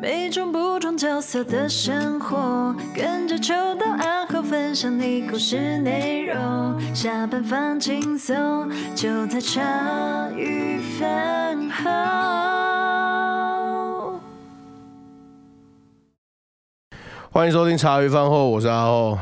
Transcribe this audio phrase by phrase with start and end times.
[0.00, 6.80] 每种不同角色的生活，跟着秋到暗号分享你故事内容。
[6.94, 9.60] 下班放轻松，就在茶
[10.36, 11.90] 余饭后。
[17.32, 19.18] 欢迎收听茶余饭后，我是阿厚。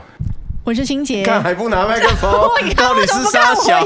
[0.63, 2.31] 我是清洁，看还不拿麦克风，
[2.77, 3.81] 到底是啥小？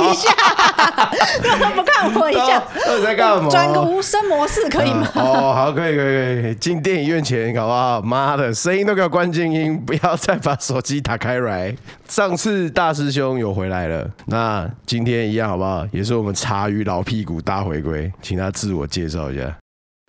[1.42, 2.62] 为什么不看我一下？
[2.86, 3.48] 到底在干嘛？
[3.48, 5.08] 转个无声模式可以吗？
[5.14, 6.54] 嗯、哦，好，可以，可以，可以。
[6.56, 8.00] 进电影院前，好不好？
[8.02, 11.74] 妈的，声音都给我关静音，不要再把手机打开来。
[12.08, 15.86] 上次大师兄有回来了，那今天一样好不好？
[15.92, 19.42] 也是我们茶余老屁股大回归，请他自我介绍一下。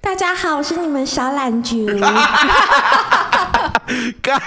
[0.01, 1.85] 大家好，我是你们小懒菊。
[4.21, 4.39] 干，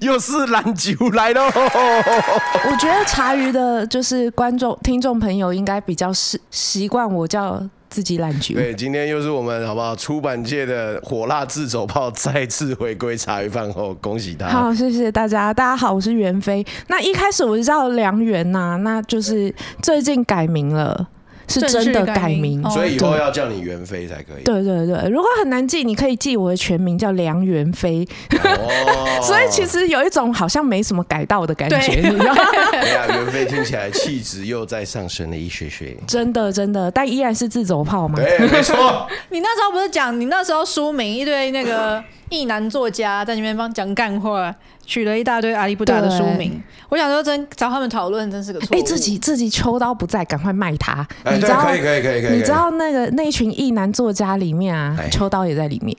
[0.00, 1.44] 又是懒菊来喽！
[1.46, 8.54] 我觉得茶余的，就是观众、听众朋友应该比较习习惯我叫自己懒菊。
[8.54, 9.96] 对，今天又是我们好不好？
[9.96, 14.48] 出版界的火辣自走炮再次回归茶余饭后，恭喜他！
[14.48, 15.52] 好，谢谢大家。
[15.54, 16.64] 大家好，我是袁飞。
[16.88, 21.08] 那一开始我就叫梁元呐，那就是最近改名了。
[21.48, 24.44] 是真的改名，所以以后要叫你袁飞才可以。
[24.44, 28.06] 对对对，如果很难记，你可以记我的全名叫梁元飞。
[28.44, 32.42] 哦， 所以其实有一种好像没什么改到的感觉，你知道吗？
[32.72, 35.96] 哎呀，元飞听起来气质又在上升了一些些。
[36.06, 38.16] 真的真的，但依然是自走炮嘛。
[38.16, 39.08] 对，没错。
[39.30, 44.54] 你那时候不是讲，你那时候书名一堆那个异男作家在那边帮讲干话。
[44.88, 48.74] 取了一大堆阿里不达的书名，我想说真找他们讨论真是个错。
[48.74, 51.06] 哎、欸，自己自己秋刀不在，赶快卖他。
[51.24, 52.38] 欸、你知道可以可以可以可以。
[52.38, 55.94] 你知道那个那一群异男作家里面啊，欸、秋刀也在里面。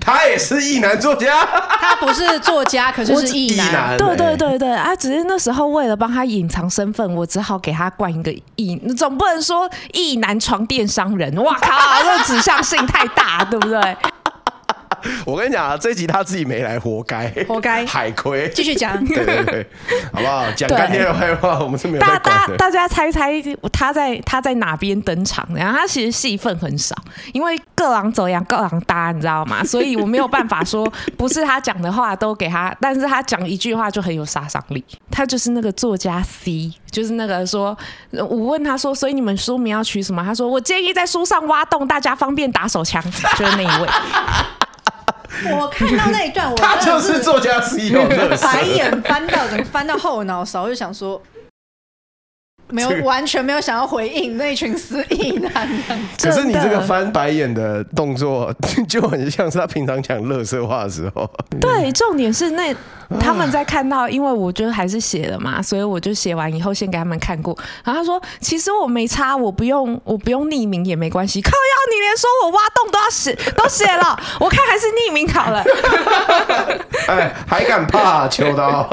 [0.00, 3.72] 他也是异男作家，他不是作家，可是是异男。
[3.72, 4.96] 男对对对对啊！
[4.96, 8.74] 只是那时候为了帮他隐藏身份，我只好给他冠一个异。
[8.82, 13.96] 你总不能说异男床垫商人，哇靠，这指向性太大，对不对？
[15.26, 18.50] 我跟你讲啊，这一集他自己没来，活该，活该，海亏。
[18.54, 19.66] 继续讲， 对对对，
[20.12, 20.50] 好不好？
[20.56, 22.00] 讲干爹的坏话，我们是没有。
[22.00, 23.32] 大大大家猜猜
[23.72, 25.46] 他在他在哪边登场？
[25.54, 26.94] 然后他其实戏份很少，
[27.32, 29.62] 因为各狼走羊，各狼搭，你知道吗？
[29.64, 34.84] 所以我没有办法说不是他讲的话都给他，但是他讲一句话就很有杀伤力。
[35.10, 37.76] 他就是那个作家 C，就是那个说，
[38.12, 40.22] 我问他说，所以你们书名要取什么？
[40.24, 43.02] 他说，我建议在书上挖洞，大家方便打手枪，
[43.36, 43.88] 就是那一位。
[45.50, 48.06] 我看到那一段，我他就是作家 CEO，
[48.40, 51.20] 白眼翻到整个翻到后脑勺，就想说。
[52.72, 55.68] 没有，完全没有想要回应那群死异男。
[56.20, 58.52] 可是你这个翻白眼的动作，
[58.88, 61.30] 就很像是他平常讲乐色话的时候。
[61.60, 62.74] 对，重点是那
[63.20, 67.56] 他们在看到，因为我就还是写了嘛，所以我就写完以后先给他们看过。
[67.84, 75.62] 然后他说：“其实我没差，我不用，我不用匿名也没关系。”靠腰，你连说我挖洞都要写， 都写了，我看还是匿名好了。
[77.08, 78.88] 哎，还敢怕秋刀？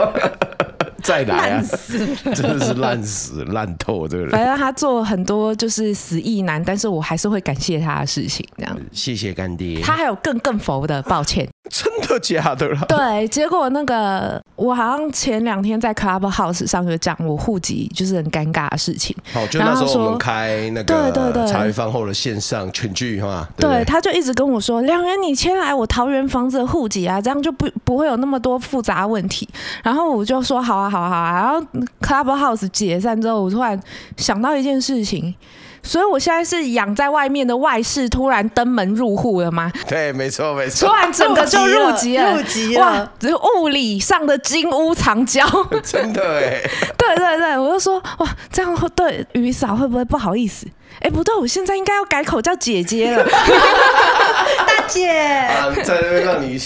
[1.02, 1.64] 再来啊！
[2.36, 4.32] 真的是烂死烂透这个人。
[4.32, 8.46] 反正他做很多就是死意难，但是我还是会感谢他的事情。
[8.58, 9.82] 这样，谢谢干爹。
[9.82, 11.48] 他还有更更佛的，抱歉。
[11.70, 12.84] 真的假的啦？
[12.88, 19.16] 对，结果那个我好像前两天在 Clubhouse 上就讲我户籍就是很尴尬的事情。
[19.32, 23.48] 好，就那时候我们开那个对对对茶余饭后的线上群聚哈。
[23.58, 29.48] 对，他就一直跟我说：“梁元，你迁来我桃园房子的户籍啊，这样就不不会有那么多复杂问题。”
[29.84, 31.66] 然后我就说：“好啊，好啊，好啊。”然后
[32.02, 33.80] Clubhouse 解散之后，我突然
[34.18, 35.34] 想到一件事情。
[35.82, 39.72] 所以我现在是养在外面的外室，突然登门入户了吗？
[39.88, 40.88] 对，没错，没错。
[40.88, 42.82] 突然整个就入籍了，入籍了。
[42.82, 45.44] 哇，这物理上的金屋藏娇，
[45.84, 46.62] 真的哎。
[46.98, 50.68] 对对对，我就说哇，这样会对雨嫂会不会不好意思？
[51.02, 53.26] 哎，不对，我现在应该要改口叫姐姐了，
[54.68, 55.10] 大姐。
[55.10, 56.60] 啊，在这边让你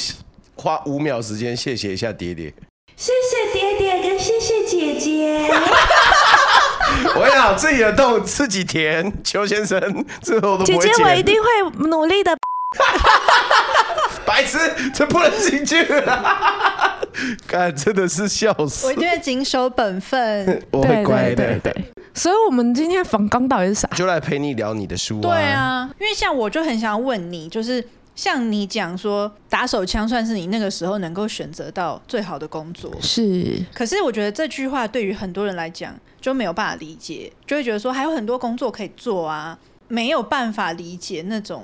[0.56, 2.54] 花五秒时间谢谢一下爹爹。
[2.96, 5.50] 谢谢爹爹跟谢谢姐姐。
[7.16, 9.80] 我想自己的洞自己填，邱先生
[10.22, 11.50] 最后都不会姐姐，我一定会
[11.88, 12.36] 努力的。
[14.26, 14.58] 白痴，
[14.94, 17.00] 这不能进去了。
[17.48, 18.88] 干，真的是笑死。
[18.88, 21.36] 我一定会谨守本分， 我会乖的。
[21.36, 23.88] 对对对对，所以，我们今天访刚到底是啥？
[23.96, 25.22] 就来陪你聊你的书啊。
[25.22, 27.86] 对啊，因为像我就很想问你，就是。
[28.16, 33.60] 像你讲说打手枪算是你那个时候能够选择到最好的工作，是。
[33.74, 39.58] 可是我觉得这句话对于很多人来讲就没有办法理解，就会觉得说还有很多工作可以做啊，
[39.88, 41.64] 没有办法理解那种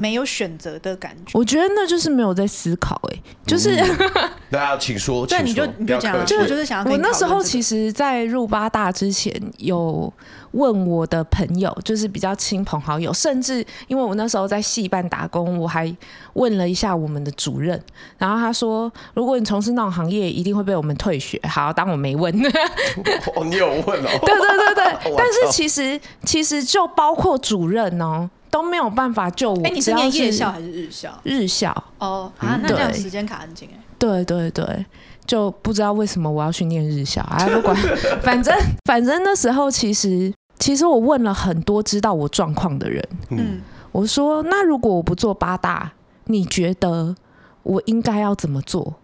[0.00, 1.38] 没有选择的感觉。
[1.38, 3.76] 我觉得那就是没有在思考，哎，就是
[4.50, 5.26] 大家请说。
[5.26, 6.90] 对，你就你就讲，就我就是想要。
[6.90, 10.10] 我那时候其实，在入八大之前有。
[10.52, 15.94] 问我的朋友，就是比较亲朋好友，甚至因为我那时候在戏办打工，我还
[16.34, 17.80] 问了一下我们的主任，
[18.18, 21.40] 然后他说，如果你从事那种行业，一定会被我们退学。
[21.48, 22.34] 好，当我没问。
[23.36, 24.08] 哦，你有问哦？
[24.26, 29.62] 对对对对， 但是其实其实就包括主任哦，都没有办法救我。
[29.64, 31.10] 哎，你是念夜校还是日校？
[31.22, 31.84] 日校。
[31.98, 33.78] 哦啊，那这样时间卡很紧哎。
[33.98, 34.84] 对对对。
[35.26, 37.46] 就不知道为什么我要去念日校啊！
[37.54, 37.76] 不管，
[38.20, 38.52] 反正
[38.84, 43.60] 反正那时候其实其实我问了很多知道我状况的人，嗯，
[43.90, 45.90] 我说那如果我不做八大，
[46.26, 47.16] 你觉得
[47.64, 48.94] 我应该要怎么做，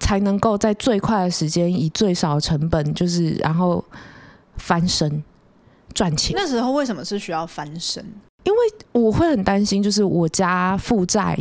[0.00, 3.84] 才能够在最快的时间以最少的成本，就是然后
[4.56, 5.22] 翻身
[5.92, 6.34] 赚钱？
[6.36, 8.02] 那时候为什么是需要翻身？
[8.44, 8.58] 因为
[8.92, 11.38] 我会很担心，就是我家负债，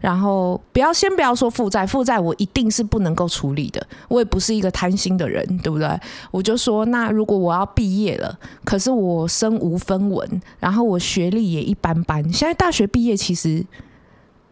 [0.00, 3.84] 然后不要先不要说负债，负债我一定是不能够处理的。
[4.08, 6.00] 我也不是一个贪心的人，对不对？
[6.30, 13.64] 我就说，那如果我要毕业了，可是我身无分文，然后我学历也一般般，现在大学毕业其实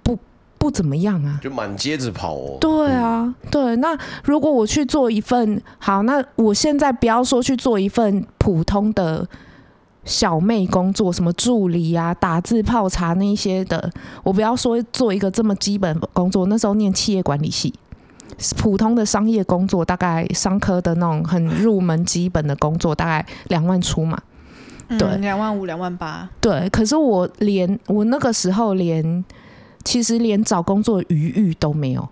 [0.02, 0.18] 不
[0.58, 2.58] 不怎么样啊，就满街子跑哦。
[2.60, 3.76] 对啊，对。
[3.76, 9.28] 那如果我去做一份好，那我现在不要说去做一份普通的。
[10.04, 13.90] 小妹工作，什么助理啊、打字、泡茶那一些的，
[14.25, 16.46] 我不要说做一个这么基本工作。
[16.46, 17.72] 那时候念企业管理系，
[18.56, 24.20] 普通的商业工作，大概商科的那种很入门基本的工作，大概两万出嘛。
[24.88, 26.28] 对，嗯、两万五、两万八。
[26.40, 29.25] 对，可是我连我那个时候连，
[29.84, 32.06] 其实连找工作余裕都没有，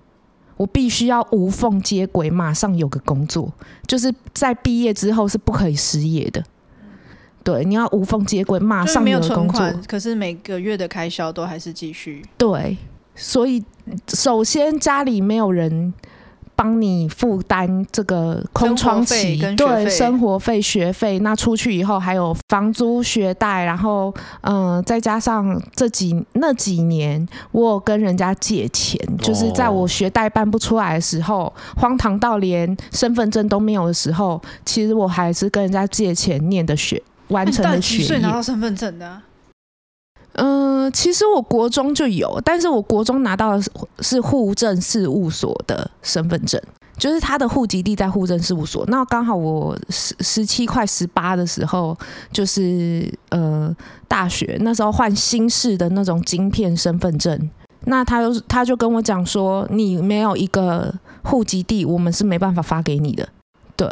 [0.57, 3.53] 我必须要无缝接轨，马上有个工作，
[3.87, 6.43] 就是在毕业之后是不可以失业的。
[7.43, 12.23] 对，你要无缝接轨，马上没有存款，可是每个月的开销都还是继续。
[12.37, 12.77] 对，
[13.15, 13.65] 所以
[14.09, 15.93] 首先家里没有人
[16.55, 37.03] 帮你负担这个空窗期，对，生活费、学费，那出去以后还有房租、学贷，然后嗯、呃，再加上这几那几年，我有跟人家借钱，就是在我学贷办不出来的时候，荒唐到连身份证都没有的时候，其实我还是跟人家借钱念的学。
[37.31, 38.03] 完成的学业。
[38.03, 39.25] 几岁拿到身份证的、啊？
[40.35, 43.65] 嗯、呃，其实我国中就有，但是我国中拿到的
[43.99, 46.61] 是户政事务所的身份证，
[46.97, 48.85] 就是他的户籍地在户政事务所。
[48.87, 51.99] 那刚好我十十七快十八的时候，
[52.31, 53.75] 就是呃
[54.07, 57.51] 大学那时候换新式的那种晶片身份证，
[57.87, 60.95] 那他就他就跟我讲说，你没有一个
[61.25, 63.29] 户籍地，我们是没办法发给你的。
[63.75, 63.89] 对。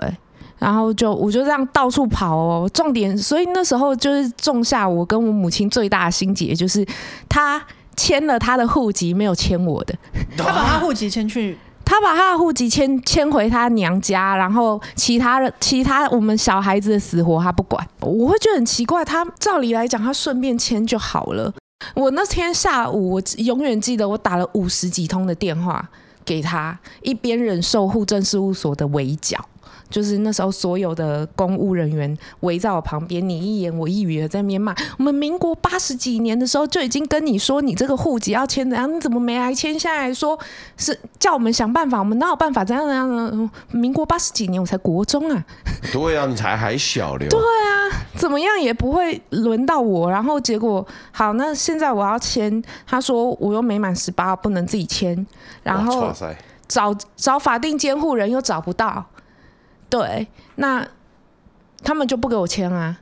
[0.59, 6.85] 然后就我就这样到处跑哦，重点，所以那时候就是种下我跟我母亲最大的心结，就是
[7.29, 7.65] 他
[7.97, 9.95] 迁了他的户籍，没有迁我的。
[10.37, 17.87] 他把他户籍迁去，他把他的户籍迁迁回他娘家，然后其他的其他我们小孩子的死活他不管。
[18.01, 21.53] 我会觉得很奇怪，他照理来讲，他顺便迁就好了。
[21.95, 25.89] 我那天下午，我永远记得我打了五十几通的电话
[26.25, 29.39] 给他，一边忍受户政事务所的围剿。
[29.91, 34.75] 就是那时候，所有的公务人员围在我旁边，你一言我一语的在那边骂。
[34.99, 40.39] 我们民国八十几年的时候就已经跟你说，你这个户籍要迁怎样，你怎么没来迁下来说
[40.77, 41.99] 是叫我们想办法？
[41.99, 42.65] 我们哪有办法？
[42.65, 43.51] 怎样怎样的？
[43.71, 45.45] 民国八十几年我才国中啊！
[45.93, 47.27] 对啊，你才还小了。
[47.29, 50.11] 对啊，怎么样也不会轮到我。
[50.11, 55.27] 然后结果好，那现在我要签，他说我又没满十八，不能自己签。
[55.63, 56.13] 然后
[56.67, 59.05] 找找法定监护人又找不到。
[59.91, 60.27] 对，
[60.57, 60.87] 那
[61.83, 62.99] 他们就不给我签啊，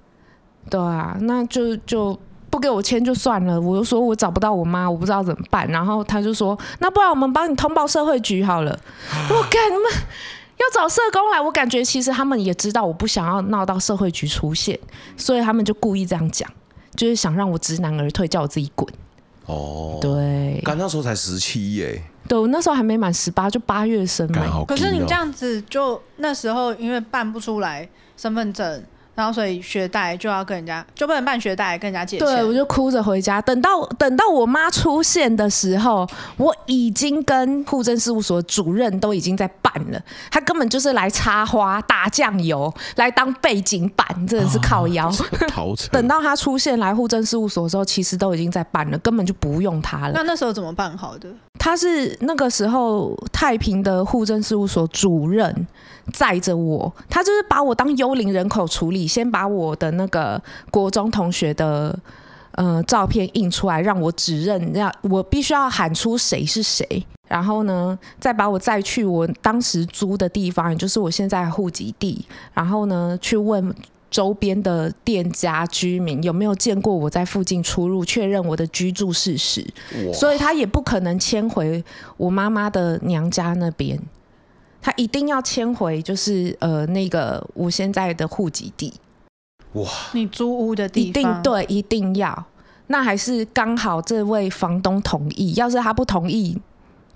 [0.70, 2.18] 对啊，那就就
[2.50, 3.60] 不给我签就算了。
[3.60, 5.66] 我就说我找不到我妈，我不知道怎么办。
[5.68, 8.78] 然后他就说，那不然我们帮你通报社会局好了。
[9.30, 9.90] 我干，你们
[10.58, 14.78] 要找社工来，我感觉其实他们也知道我不想要闹到社会局出现，
[15.16, 16.48] 所以他们就故意这样讲，
[16.94, 18.88] 就是想让我知难而退，叫我自己滚。
[19.46, 22.02] 哦，对，刚那时候才十七耶。
[22.28, 24.42] 对，我那时候还没满十八，就八月生嘛。
[24.46, 28.84] 哦、可是你这样子，就那时候因为办不出来身份证。
[29.16, 32.26] 然后所以学贷就要跟人家，就不能办学贷跟人家借钱。
[32.26, 33.40] 对，我就哭着回家。
[33.40, 36.06] 等到等到我妈出现的时候，
[36.36, 39.98] 我已经跟户政事务所主任都已经在办了。
[40.30, 45.08] 他根本就是来插花、打酱油，来当背景板，真的是靠腰。
[45.56, 50.12] 哦、 等到他出现来户政事务所的时候，其实都已经在办了，根本就不用他了。
[50.12, 51.28] 那那时候怎么办好的？
[51.58, 55.66] 他是那个时候太平的户政事务所主任。
[56.12, 61.98] 载着我，他就是把我当幽灵人口处理，先把我的那个国中同学的
[62.52, 73.74] 呃照片印出来，让我指认，让我必须要喊出谁是谁，然后呢，再把我载去我当时租的地方，也就是我现在户籍地，然后呢，去问
[74.08, 79.66] 周边的店家居民有没有见过我在附近出入，确认我的居住事实，
[80.14, 81.84] 所以他也不可能迁回
[82.16, 84.00] 我妈妈的娘家那边，
[84.80, 88.92] 他一定要迁回就是呃那个我现在的户籍地。
[89.72, 89.88] 哇！
[90.12, 92.44] 你租屋的地方，一定对，一定要。
[92.86, 96.56] 那还是刚好这位房东同意，要是他不同意，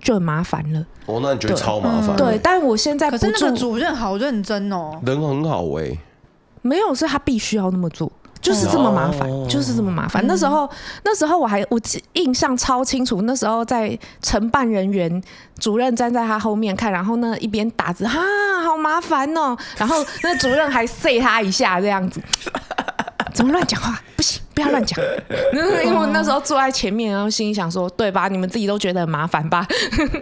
[0.03, 0.85] 就很麻烦了。
[1.07, 2.17] 哦，那你觉得超麻烦？
[2.17, 5.99] 对，但我现在可是那个主任好认真哦，人很好哎、欸。
[6.63, 10.27] 没有，是他必须要那么做，就是这么麻烦，哦、就是这么麻烦。
[10.27, 10.69] 那时候，
[11.05, 11.81] 那时候我还我
[12.15, 15.23] 印象超清楚，那时候在承办人员
[15.59, 18.19] 主任站在他后面看，然后呢一边打字，哈，
[18.65, 19.57] 好麻烦哦。
[19.77, 22.21] 然后那主任还塞他一下，这样子。
[23.33, 24.01] 怎么乱讲话？
[24.17, 24.99] 不行，不要乱讲。
[25.55, 28.27] 因为我那时候坐在前面，然后心里想说：“对吧？
[28.27, 29.67] 你们自己都觉得很麻烦吧？”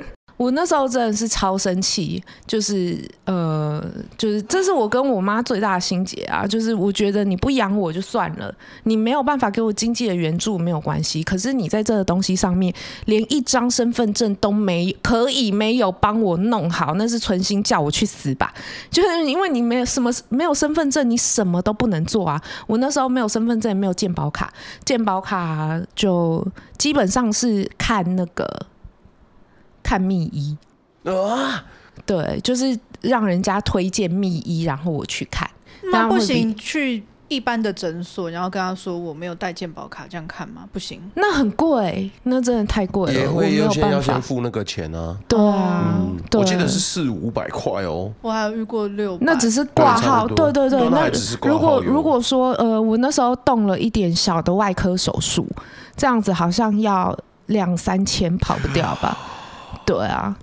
[0.38, 3.84] 我那时候真的是超生气，就是呃，
[4.16, 6.46] 就是这是我跟我妈最大的心结啊！
[6.46, 8.54] 就是我觉得你不养我就算了，
[8.84, 12.72] 你没有办法给我经济的援助没有关系，可是你在这个东西上面
[13.06, 18.54] 连一张身份证都没可以没有帮我弄好，那是存心叫我去死吧？
[18.90, 22.40] 就是因为你没有什么没有身份证，你什么都不能做啊！
[22.68, 24.52] 我那时候没有身份证，也没有健保卡，
[24.84, 26.46] 健保卡就
[26.78, 28.48] 基本上是看那个。
[29.88, 30.54] 看密医
[31.04, 31.64] 啊，
[32.04, 35.48] 对，就是让人家推荐密医，然后我去看。
[35.90, 40.68] 那不行，去一般的诊所，然后跟他说我没有带健保卡，这样看吗？
[40.70, 43.18] 不行，那很贵，那真的太贵了。
[43.18, 45.16] 也会优先要先付那个钱啊。
[45.26, 48.12] 对啊，嗯、我记得是四五百块哦。
[48.20, 50.28] 我还有遇过六百，那只是挂号。
[50.28, 51.10] 对对对，那
[51.48, 55.46] 如果如果说呃，我那时候动了一点小的外科手术，
[55.96, 59.16] 这样子好像要两三千，跑不掉吧？
[59.88, 60.36] 对啊，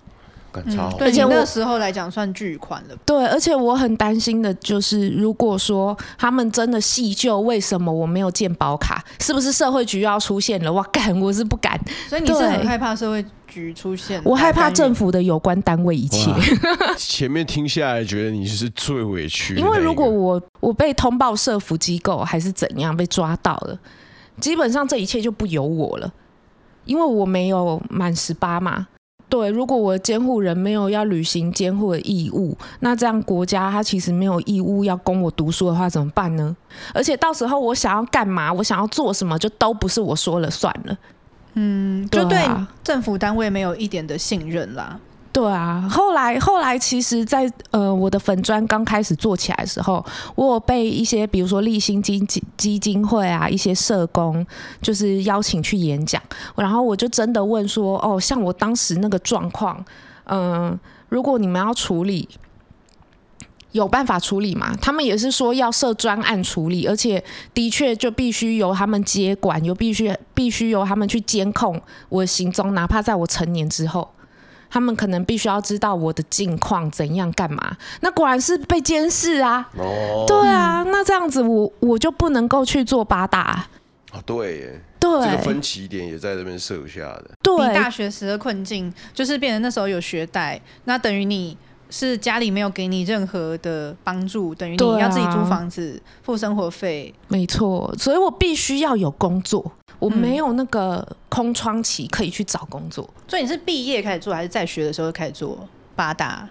[0.53, 0.63] 嗯、
[0.97, 2.95] 对，而且那时候来讲算巨款了。
[3.05, 10.71] 对，而且我很担心的就是，如果说他们真的细究为什么我没有建保卡，是不是社会局要出现了？
[10.71, 11.79] 我敢，我是不敢。
[12.07, 14.21] 所以你是很害怕社会局出现？
[14.23, 16.31] 我害怕政府的有关单位一切。
[16.97, 19.55] 前面听下来，觉得你是最委屈。
[19.55, 23.77] 因为如果我我被通报社福机构还是怎样被抓到了，
[24.39, 26.13] 基本上这一切就不由我了，
[26.85, 28.87] 因为我没有满十八嘛。
[29.27, 36.55] 对，如果我的监护人没有要履行监护的义务，那这样国家他其实没有义务要供我读书的话，怎么办呢？
[36.93, 40.97] 而且到时候我想要干嘛，我想要做什么，就都不是我说了算了。
[41.53, 42.45] 嗯，就对
[42.83, 44.99] 政府单位没有一点的信任啦。
[45.35, 50.01] 对啊，后来后来，其实在，呃我的粉专刚开始做起来的时候，
[50.33, 54.47] 我有被一些比如说立新基金基金会啊，一些社工
[54.81, 56.21] 就是邀请去演讲，
[56.55, 59.83] 然后我就真的问说，哦，像我当时那个状况，
[60.23, 62.29] 嗯、如果你们要处理，
[63.73, 64.73] 有办法处理吗？
[64.81, 67.21] 他们也是说要设专案处理，而且
[67.53, 74.09] 的确就必须由他们接管，又必须必须由他们去监控我的行踪，哪怕在我成年之后。
[74.69, 79.69] 他们可能必须要知道我的近况怎样干嘛，那果然是被监视啊！
[79.77, 83.69] 哦，对啊，那这样子我我就不能够去做八大啊？
[84.25, 87.31] 对耶，对，这个分歧点也在这边设下的。
[87.41, 91.57] 对，你大学时的困境就是变成那时候有学贷，那等于你
[91.89, 97.13] 是家里没有给你任何的帮助，等于你要自己租房子、付生活费。
[97.27, 99.71] 没错，所以我必须要有工作。
[100.05, 106.47] 我没有那个空窗期可以去找工作，嗯，所以你是毕业开始做，还是在学的时候开始做八大？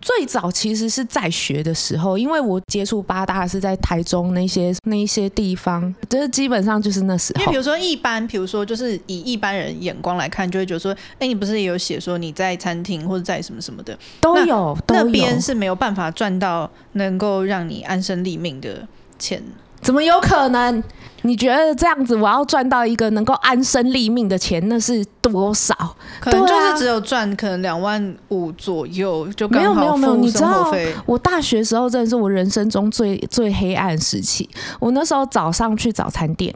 [0.00, 7.40] 最早其实是在学的时候，因为我接触八大是在台中那些那一些地方，就是基本上就是那时候。
[7.40, 18.86] 因为比如说一般，比如说就是以一般人眼光来看，就会觉得说，哎，你不是也有写说你在餐厅或者在什么什么的都有，那边是没有办法赚到能够让你安身立命的
[19.18, 19.42] 钱。
[19.86, 20.82] 怎么有可能？
[21.22, 25.96] 你觉得这样子，我要赚到一个能够安身立命的钱，那是多少？
[26.18, 30.16] 可能就是只有赚可能两万五左右，就刚好没有没有没有。
[30.16, 34.50] 你知道，费我大学时候真的是我人生中最最黑暗时期。
[34.80, 36.52] 我那时候早上去早餐店。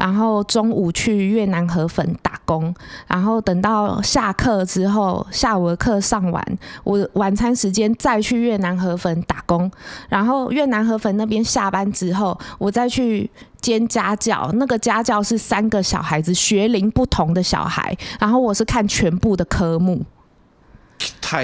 [0.00, 2.74] 然后中午去越南河粉打工，
[3.06, 9.70] 然后等到下课之后，下午的课上完，我晚餐时间再去越南河粉打工，
[10.08, 13.30] 然后越南河粉那边下班之后，我再去
[13.60, 20.02] 兼家教，那个家教是三个小孩子，学龄不同的小孩，然后我是看全部的科目，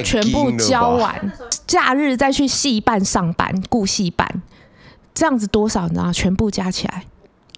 [0.03, 1.31] 全部教完，
[1.67, 4.41] 假日再去戏班上班，顾戏班，
[5.13, 6.11] 这样子多少呢？
[6.11, 7.05] 全部加起来。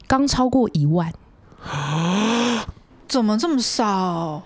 [0.08, 1.12] 刚超过一万，
[3.06, 4.42] 怎么这么少？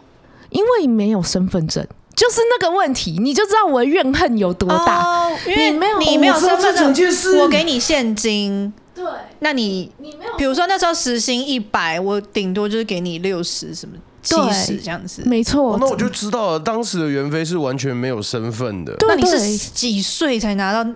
[0.51, 5.03] 因为没有身份证，就是那个问题，你就知道我的怨恨有多大。
[5.03, 8.71] 哦、因为你没有，你没有身份证，我我给你现金。
[8.95, 9.05] 对，
[9.39, 15.23] 那你你没有，比如说那时候时薪一百，我顶多就是给你六十什么七十这样子。
[15.25, 18.95] 没错、哦，那我就知道了，当时的袁飞是完全没有身份的。
[19.07, 20.91] 那你是几岁才拿到？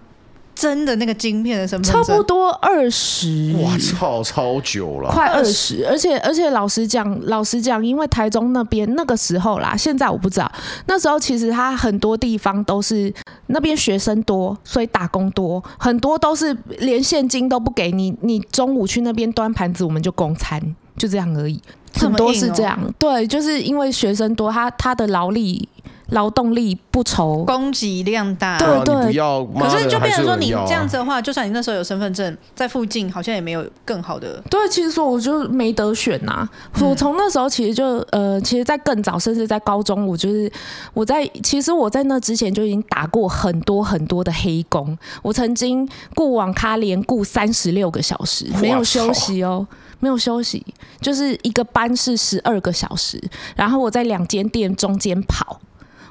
[0.56, 10.50] 真的那个晶片的身份证，差不多二十，哇操，超久了，快二十，而且而且老实讲，老实讲，因为台中那边那个时候啦，现在我不知道，
[10.86, 13.12] 那时候其实他很多地方都是
[13.48, 20.58] 那边学生多，所以打工多，很多都是连现金都不给你，你中午去那边端盘子，我们就供餐，
[20.96, 21.60] 就这样而已，
[21.92, 25.68] 很多是这样，哦、对，就是因为学生多，他他的劳力。
[26.10, 29.06] 劳动力不愁，供给量大，对对。
[29.06, 34.40] 不要，可是就变成说，你这样子的话，就算你那时候有身份证，在附近好像也没有更好的。
[34.50, 36.50] 对，其实说我就没得选呐、啊。
[36.80, 40.50] 我从那时候其实就呃，其实，在更早，甚至在高中，我就是
[40.94, 44.96] 我在其实我在那之前就已经打过很多很多的黑工。
[45.22, 49.66] 我曾经雇网咖连雇三十六个小时，没有休息哦，
[50.00, 50.64] 没有休息，
[51.00, 53.20] 就是一个班是十二个小时，
[53.54, 55.60] 然后我在两间店中间跑。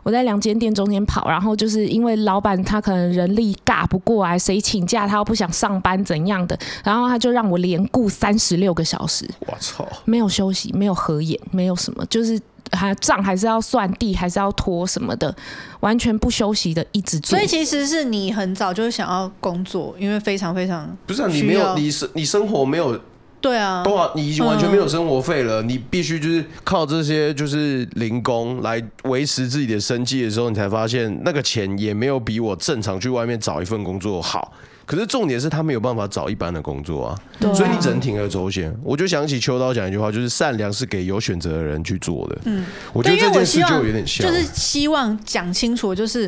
[0.06, 9.28] 我在两间店中间跑，然后就是因为老板他可能人力尬不过来，谁请假他又不想上班怎样的，然后他就让我连雇三十六个小时。
[9.40, 9.84] 我操！
[10.06, 12.40] 没有休息，没有合眼，没有什么，就是
[12.72, 15.36] 还账还是要算，地还是要拖什么的，
[15.80, 17.36] 完全不休息的一直做。
[17.36, 23.02] 所以其实是你很早就想要工作，因为非常非常不是、啊、你没有你生你生活没有。
[23.46, 34.52] 对啊，都啊，你已经完全没有生活费了，嗯，你必须就是靠这些就是零工来维持自己的生计的时候，你才发现那个钱也没有比我正常去外面找一份工作好。
[34.88, 38.76] 可是重点是他没有办法找一般的工作啊，啊所以你只能铤而走险。
[38.84, 42.38] 我就想起秋刀讲一句话，就是善良是给有选择的人去做的。
[42.46, 46.28] 嗯，我觉得这件事就有点像，就是希望讲清楚，就是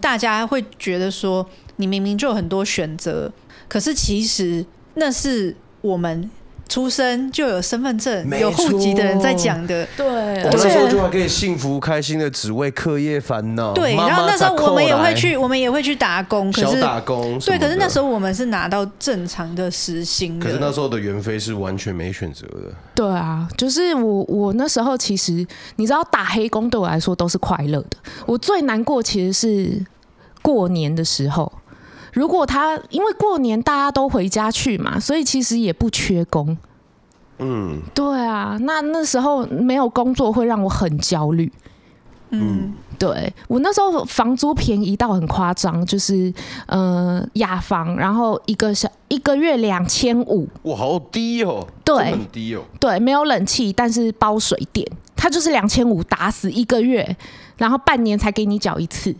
[0.00, 3.32] 大家会觉得说，你明明就有很多选择，
[3.68, 6.28] 可是其实那是我们。
[6.68, 10.06] 出生就有身份证、有户籍的人在讲的，对，
[10.44, 13.72] 我那时候就还可以幸福开心的只为课业烦恼。
[13.72, 17.38] 对，然后那时候我们也会去，我们也会去打工，可是小打工。
[17.38, 20.40] 对，可是那时候我们是拿到正常的时薪。
[20.40, 22.72] 可是那时候的袁飞是完全没选择的。
[22.94, 27.96] 对啊，就是我，我那时候其实你知道，打黑工对我来说都是快乐的。
[28.26, 29.86] 我最难过其实是
[30.42, 31.50] 过年的时候。
[32.16, 36.56] 如果他因为过年大家都回家去嘛，所以其实也不缺工。
[37.38, 41.52] 嗯，对啊，那那时候没有工作会让我很焦虑。
[42.30, 46.32] 嗯，对，我那时候房租便宜到很夸张，就是
[46.66, 51.68] 呃雅房，然后一个小一个月两千五，哇，好低哦。
[51.84, 52.62] 对，很低哦。
[52.80, 57.14] 对，没有冷气，但是包水电，它就是两千五打死一个月，
[57.58, 59.14] 然后半年才给你缴一次。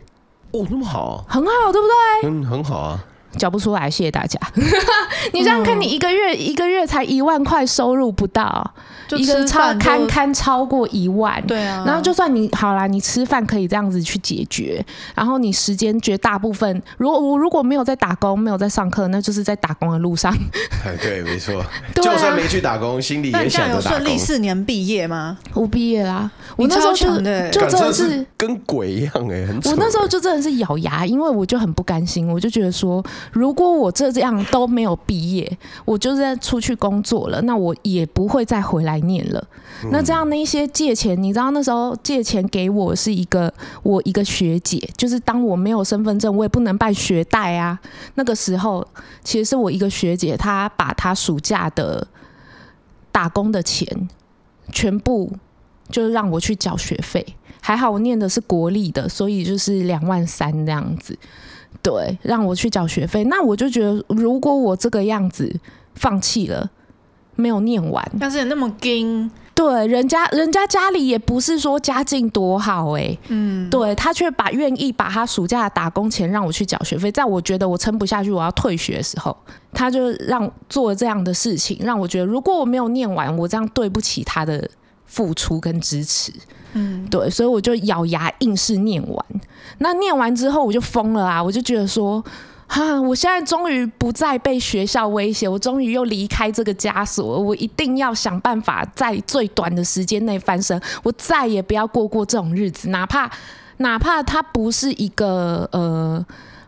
[0.62, 2.30] 哦，那么好啊，很好，对不对？
[2.30, 3.04] 嗯，很好啊。
[3.36, 4.38] 缴不出来，谢谢大家。
[5.32, 8.74] 你这样看，你一个月一个月才一万块收入不到，
[9.08, 11.44] 就一个超堪堪超过一万。
[11.46, 20.32] 对啊，然后就算你好啦，你吃饭可以这样子去解决，然后你时间绝大部分，如果我如果没有在打工，没有在上课，那就是在打工的路上。
[21.02, 21.64] 对，没错。
[21.94, 23.98] 就算没去打工，心里也想着打工。
[23.98, 25.36] 顺利四年毕业吗？
[25.54, 26.30] 我毕业啦。
[26.56, 27.06] 我那时候就
[27.50, 29.56] 就真的是跟鬼一样哎，很。
[29.64, 33.04] 我那时候就真的是咬牙，因为我就很不甘心，我就觉得说。
[33.32, 39.44] 如果我这这样都没有毕业，我就在出去工作了，那我也不会再回来念了。
[39.90, 47.78] 那这样那一些借钱，你知道那时候借钱给我是一个我一个学姐，就是当我没有身份证，我也不能办学贷啊。
[48.14, 48.86] 那个时候
[49.22, 52.06] 其实是我一个学姐，她把她暑假的
[53.12, 54.08] 打工的钱
[54.72, 55.30] 全部
[55.90, 57.24] 就是让我去缴学费，
[57.60, 61.18] 还好我念的是国立的，所以就是两万三这样子。
[61.86, 65.54] 对，让我去缴学费，那我就觉得，如果我这个样子
[65.94, 66.68] 放弃了，
[67.36, 79.36] 没有念完，但是也那么精，对，人家人家家里也不是说家境多好哎、欸，嗯，对，他却把愿意把他暑假的打工钱让我去缴学费，在我觉得我撑不下去，我要退学的时候，
[79.72, 84.68] 他就让做这样的事情，让我觉得如果我没有念完，我这样对不起他的
[85.06, 86.32] 付出跟支持。
[86.74, 89.26] 嗯，对，所以我就咬牙硬是念完。
[89.78, 91.42] 那念完之后，我就疯了啊！
[91.42, 92.22] 我就觉得说，
[92.66, 100.78] 哈，我现在终于不再被学校威胁，我终于又离开这个枷锁，我一定要想办法在最短的时间内翻身。
[101.02, 103.30] 我再也不要过过这种日子，哪怕
[103.78, 106.24] 哪怕它不是一个呃，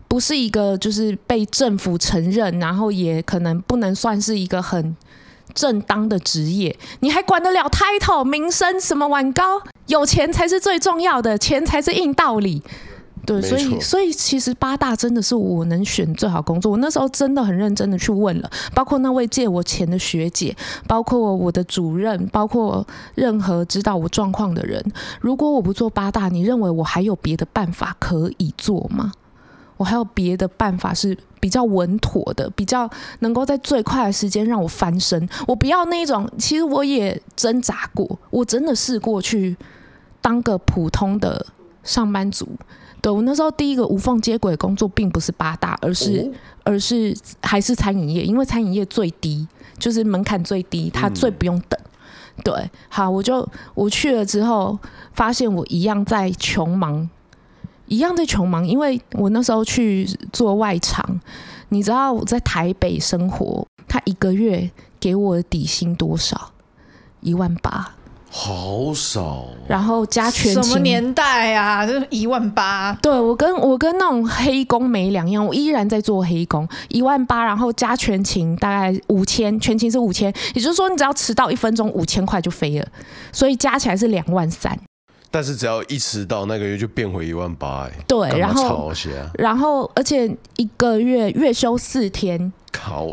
[0.06, 4.96] 不是一个就是被政府承认，然后也可能不能算是一个很
[5.54, 9.60] 正当的职业，你还管得了 title 名声什么碗糕？
[9.86, 12.62] 有钱才是最重要的，钱才是硬道理。
[13.26, 16.72] 对，所以所以其实八大真的是我能选最好工作。
[16.72, 20.56] 我那时候真的很认真的去问了，包括那位借我钱的学姐，
[20.86, 24.82] 包括我的主任，包括任何知道我状况的人。
[25.20, 29.12] 如果我不做八大，你认为我还有别的办法可以做吗？
[29.76, 32.88] 我还有别的办法是比较稳妥的，比较
[33.20, 35.28] 能够在最快的时间让我翻身。
[35.46, 39.56] 我不要那种，其实我也挣扎过，我真的试过去
[40.20, 41.46] 当个普通的
[41.82, 42.48] 上班族。
[43.00, 46.32] 对，我那时候第一个无缝接轨工作，并不是八大，而是、哦、
[46.64, 49.46] 而是还是餐饮业，因为餐饮业最低，
[49.78, 51.78] 就是门槛最低，它最不用等。
[51.80, 54.76] 嗯、对，好，我就我去了之后，
[55.12, 57.08] 发现我一样在穷忙，
[57.88, 61.20] 一样在穷忙，因为我那时候去做外场，
[61.70, 64.70] 你知道我在台北生活，他一个月
[65.00, 66.52] 给我的底薪多少？
[67.20, 67.94] 一万八。
[68.30, 70.62] 好少，然后加全勤。
[70.62, 71.86] 什么年代啊？
[71.86, 72.92] 这一万八。
[73.00, 82.86] 对，我跟我跟那种黑工没两样，我依然在做黑工，一万八，然后加全勤大概五千，全勤是五千，也就是说你只要迟到一分钟，五千块就飞了，
[83.32, 84.78] 所以加起来是两万三。
[85.30, 87.92] 但是只要一迟到，那个月就变回一万八，哎。
[88.06, 88.92] 对，然后
[89.34, 92.52] 然后而且一个月月休四天。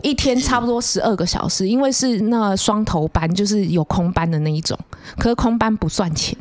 [0.04, 4.78] 一天差不多十二个小时，因为是那双头班，就是有空班的那一种。
[5.18, 6.38] 可是空班不算钱。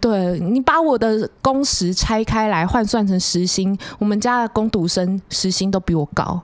[0.00, 6.40] 对，你把我的工时拆开来换算成时薪，我们家的工读生时薪都比我高。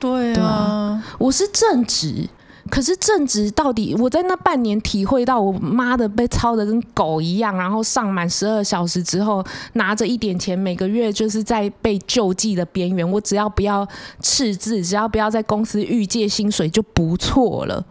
[0.00, 2.28] 对啊，对，我是正职。
[2.74, 13.08] 可是正职到底，我在那半年体会到，我妈的被操得跟狗一样，然后上满十二小时之后，拿着一点钱，每个月就是在被救济的边缘。
[13.08, 13.86] 我只要不要
[14.20, 17.86] 赤字，只要不要在公司预借薪水就不错了。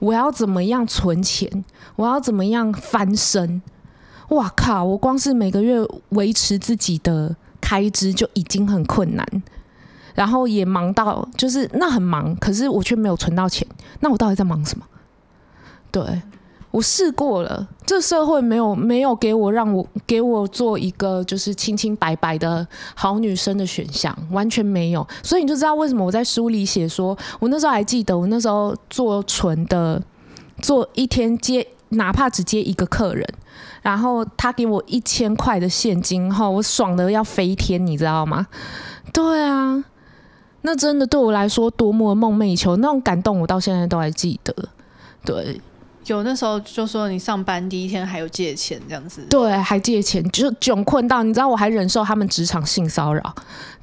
[0.00, 1.64] 我要怎么样存钱？
[1.96, 3.62] 我要怎么样翻身？
[4.28, 4.84] 哇靠！
[4.84, 5.78] 我光是每个月
[6.10, 9.26] 维持自己的开支就已经很困难。
[10.14, 13.66] 然后也忙到，就是那很忙，可是我却没有存到钱。
[14.00, 14.84] 那我到底在忙什么？
[15.90, 16.22] 对，
[16.70, 25.06] 我试过了，这社会没有没有给我让我给我做一个就是清清白白的好女生的选项，完全没有。
[25.22, 30.02] 所以你就知道为什么我在书里写说，我那时候还记得，我那时候做纯的，
[30.60, 33.24] 做一天接哪怕只接一个客人，
[33.82, 38.48] 然后他给我一千块的现金后，我爽的要飞天，你知道吗？
[39.12, 39.84] 对啊。
[40.66, 44.54] 那真的对我来说多么梦寐以求，那种感动我到现在都还记得。
[45.22, 45.60] 对，
[46.06, 53.34] 有那时候就说你上班第一天还有借钱这样子，对，还借钱，就窘困到你知道我还忍受他们职场性骚扰，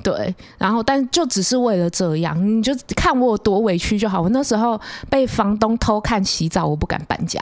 [0.04, 4.20] 对，然后但就只是为了这样，你就看我有多委屈就好。
[4.20, 7.39] 我那时候被房东偷看洗澡，我不敢搬家。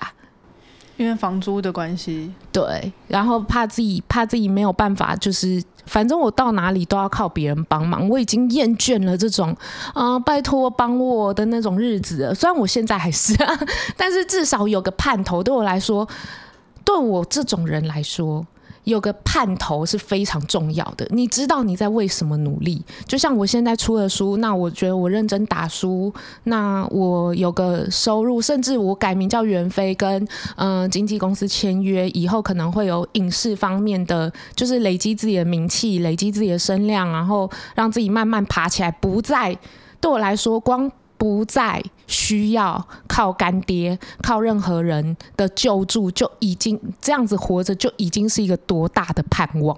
[0.99, 9.55] 因为房租的关系，对，然后怕自己怕自己没有办法，就是反正我到哪里都要靠别人帮忙，我已经厌倦了这种
[9.93, 12.35] 啊、拜托帮我的那种日子了。
[12.35, 13.59] 虽然我现在还是，啊
[13.95, 16.05] 但是至少有个盼头，对我来说，
[16.83, 18.45] 对我这种人来说。
[18.89, 22.83] 有个盼头是非常重要的，你知道你在为什么努力？
[23.05, 39.57] 就像我现在出了书，那我觉得我认真打书，那我有个收入，甚至我改名叫袁飞，跟嗯、经纪公司签约，以后可能会有影视方面的，就是累积自己的名气，累积自己的声量，然后让自己慢慢爬起来，不再
[40.01, 40.91] 对我来说光。
[41.19, 49.77] 不再需要靠干爹、靠任何人的救助，就已经这样子活着，就已经是一个多大的盼望。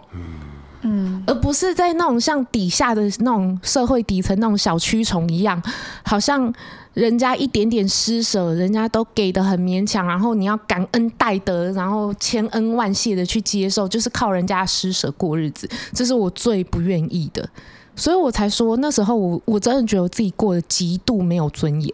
[0.84, 5.62] 嗯，而不是在那种像底下的那种社会底层那种小蛆虫一样，
[6.04, 6.52] 好像
[6.96, 17.48] 人家一点点施舍，人家都给的很勉强，然后你要感恩戴德，然后千恩万谢的去接受，就是靠人家施舍过日子，这是我最不愿意的。
[17.96, 21.94] 所以我才说，那时候我我真的觉得我自己过得极度没有尊严。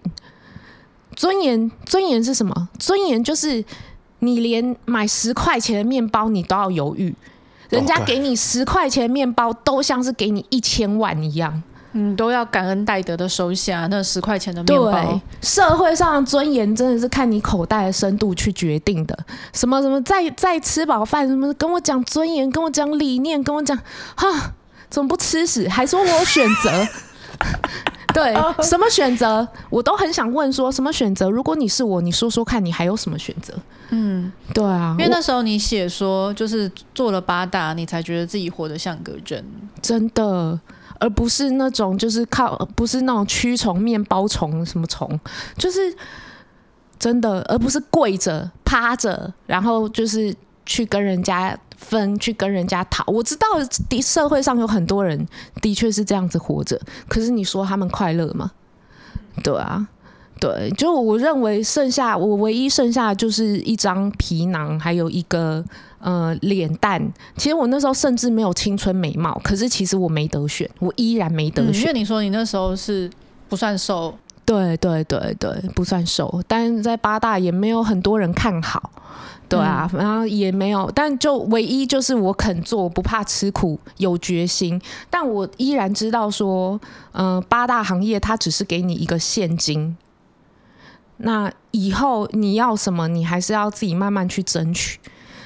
[1.16, 2.70] 尊严，尊严是什么？
[2.78, 3.64] 尊严就是
[4.20, 7.14] 你连买十块钱的面包你都要犹豫，
[7.70, 14.92] 人家给你十块钱的面包都像是给你一千万一样，嗯，都要感恩戴德的收下那十块钱的面包。
[14.92, 19.18] 对，社会上的尊严真的是看你口袋的深度去决定的。
[19.54, 23.76] 什么什么，在在吃饱饭，什么跟我讲尊严，跟我讲理念，跟我讲
[24.16, 24.54] 哈。
[24.90, 25.68] 怎么不吃屎？
[25.68, 26.88] 还说我选择？
[28.14, 29.48] 对，什么选择？
[29.70, 31.30] 我都很想问，说什么选择？
[31.30, 33.54] 如果你是我，你说说看，你还有什么选择？
[33.90, 39.46] 嗯，对啊，因为那时候你写说，就是做了八大，你才觉得自己活得像个人，
[39.84, 40.60] 真的，
[41.00, 45.20] 而不是那种就是靠，不是那种蛆虫、面包虫什么虫，
[45.56, 45.96] 就是
[46.98, 53.04] 真的，而不是跪着趴着，然后就是去跟人家分，去跟人家讨。
[53.08, 53.48] 我知道
[53.90, 55.26] 的社会上有很多人
[55.62, 58.52] 的确是这样子活着，可是你说他们快乐吗？
[59.44, 59.88] 对啊，
[60.40, 65.64] 对，就我认为剩下我唯一剩下的就是一张皮囊，还有一个
[66.00, 67.02] 呃脸蛋。
[67.36, 71.82] 其实我那时候甚至没有青春美貌，可是其实我没得选，我依然没得选。
[71.82, 73.10] 因为你说你那时候是
[73.48, 74.18] 不算瘦。
[74.46, 78.92] 对对对对，不算瘦，但是在八大也没有很多人看好，
[79.50, 86.80] 对啊，嗯、然后也没有，但就唯一就是我肯做，不怕吃苦，有决心，但我依然知道说，
[87.14, 89.96] 嗯、呃，八大行业它只是给你一个现金，
[91.18, 95.00] 那以后你要什么，你还是要自己慢慢去争取，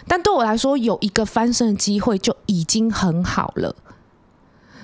[0.08, 3.76] 但对我来说，有一个翻身的机会就已经很好了。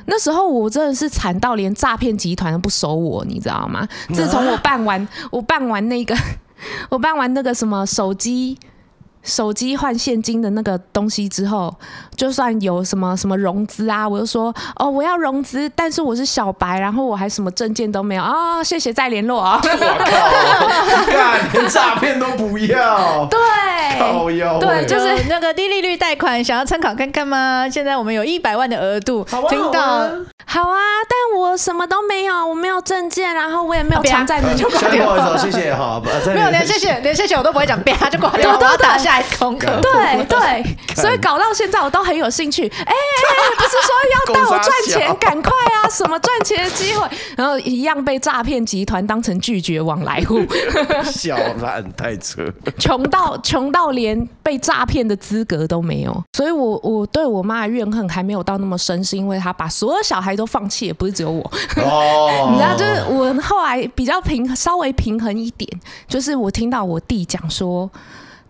[0.05, 3.87] 那时候我真的是惨到连诈骗集团都不收我，你知道吗？
[4.13, 6.15] 自从我办完，我办完那个，
[6.89, 8.57] 我办完那个什么手机。
[9.27, 11.75] 手机换现金的那个东西之后，
[12.15, 19.59] 就算有什么什么融资啊，我就说哦，我要融资，但是我是小白，然后我还什么证件都没有啊、哦，谢谢再联络啊！
[19.61, 23.39] 我靠，干连诈骗都不要， 对，
[24.59, 27.67] 对，就是那个低利率贷款，想要参考看看吗？
[27.69, 30.09] 现在我们有一百万的额度，听到
[30.45, 35.37] 好啊，但我什么都没有，我没有证件，然后我也没有偿债能力，就挂掉了。
[35.37, 36.01] 谢谢，哈，
[36.33, 39.16] 没有连谢谢连谢谢我都不会讲，啪就挂掉，我要打下。
[39.81, 42.67] 对对，所以搞到现在我都很有兴趣。
[42.67, 42.95] 哎、欸，
[43.57, 45.89] 不是说要带我赚钱，赶快啊！
[45.89, 47.07] 什么赚钱的机会？
[47.35, 50.41] 然后一样被诈骗集团当成拒绝往来户，
[51.11, 52.41] 小烂太扯，
[52.77, 56.23] 穷到穷到连被诈骗的资格都没有。
[56.33, 61.41] 所以我我对我妈的怨恨还没有到那么深，是因为她把所有小孩都放弃，也不是只有我。
[61.77, 65.69] 哦， 你知道，就是我后来比较平，稍微平衡一点，
[66.07, 67.89] 就是我听到我弟讲说。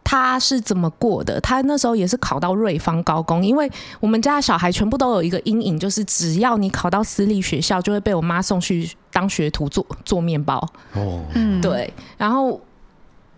[0.09, 1.37] 他是怎么过的？
[1.41, 10.65] 他那时候也是考到瑞芳高工，因为我们家的小孩全部都有一个阴影，就是只要你考到私立学校，就会被我妈送去当学徒做做面包。
[10.93, 11.93] 哦，嗯，对。
[12.17, 12.61] 然后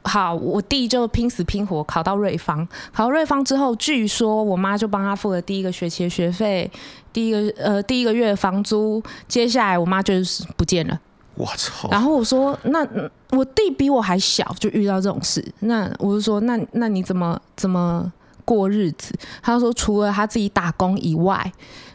[0.03, 6.69] 好，我弟就拼死拼活考到瑞芳，考到瑞芳之后，据说我妈就帮他付了第一个学期的学费，
[7.12, 10.99] 第一个呃第一个月的房租，接下来我妈就是不见了。
[11.39, 11.88] 我操！
[11.89, 12.86] 然后我说：“那
[13.30, 15.41] 我弟比我还小，就遇到这种事。
[15.62, 18.12] 那我就说：那那你怎么怎么
[18.43, 21.49] 过日子？”他说：“除了他自己打工以外，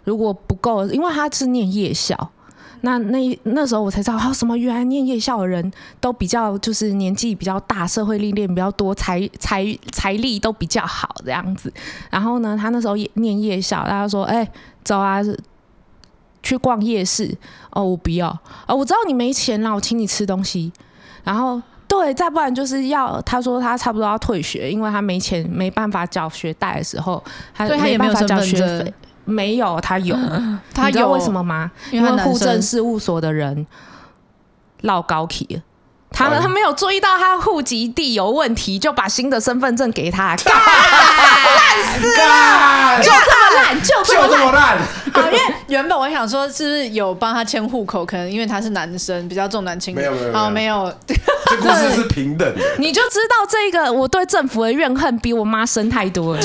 [0.04, 2.30] 如果不够，因为他是念夜校。
[2.80, 11.70] 那那那时候我才知道，他什么原来念夜校的人都比较就是年纪比较大，社会历练比较多，财财财力都比较好这样子。
[12.08, 14.50] 然后呢，他那时候也念夜校，他说：‘哎，
[14.82, 15.20] 走啊！’”
[16.44, 17.36] 去逛夜市
[17.70, 18.76] 哦，我不要啊、哦！
[18.76, 20.70] 我知道你没钱啦，我请你吃东西。
[21.24, 27.22] 然后对，再不然就是要他说他差不多要退学，因为他没钱，没办法缴学贷的时候，
[27.54, 28.94] 他没办法缴学费。
[29.24, 30.14] 没有，他有，
[30.74, 31.72] 他有为什么吗？
[31.90, 33.66] 因为户政事务所的人
[34.82, 35.62] 落高起了。
[36.14, 44.78] 他他没有注意到他户籍地有问题，就把新的身份证给他， 干烂死了，就这么烂，就这么烂。
[45.12, 48.06] 好，因为原本我想说，是不是有帮他迁户口？
[48.06, 49.98] 可能因为他是男生，比较重男轻女。
[49.98, 50.94] 没有没有，好没有。
[51.46, 52.62] 这故事是平等的。
[52.78, 56.42] 你就知道这个，我对政府的怨恨比我妈深太多了。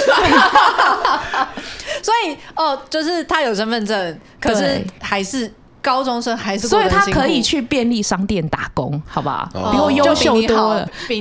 [2.01, 5.51] 所以哦，就是他有身份证，可是还是。
[5.89, 9.49] 高中生还是，所以他可以去便利商店打工，好不好？
[9.56, 11.19] 哦、比我优秀多了，对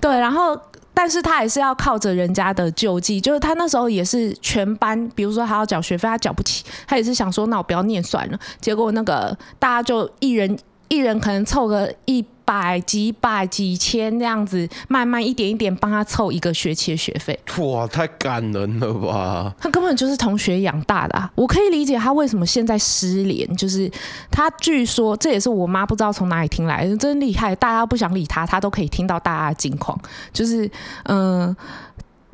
[0.00, 0.20] 对。
[0.20, 0.56] 然后，
[0.94, 8.38] 但是他还是要靠着人家的救济，就是他那时候也是全班，比如说他要缴学费，他缴不起，他也是想说，那我不要念算了。
[8.60, 10.56] 结果那个大家就一人
[10.92, 12.24] 一人可能凑个一。
[12.44, 17.38] 百几百几千这样子，慢慢一点一点帮他凑一个学期的学费。
[17.58, 19.54] 哇，太感人了吧！
[19.60, 23.56] 他根本就是同学养大的啊，我可以理解他为什么现在失联。
[23.56, 23.90] 就是
[24.28, 27.54] 他据说这也是我妈不知道从哪里听来的，真厉害。
[27.54, 29.98] 大家不想理他，他都可以听到大家的近况。
[30.32, 30.66] 就是
[31.04, 31.56] 嗯、呃，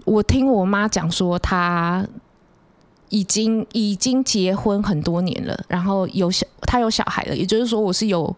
[0.06, 2.04] 我听我妈讲说，他
[3.08, 8.34] 已经已经结婚很多年了，然后有小他有小孩了，也就是说我是有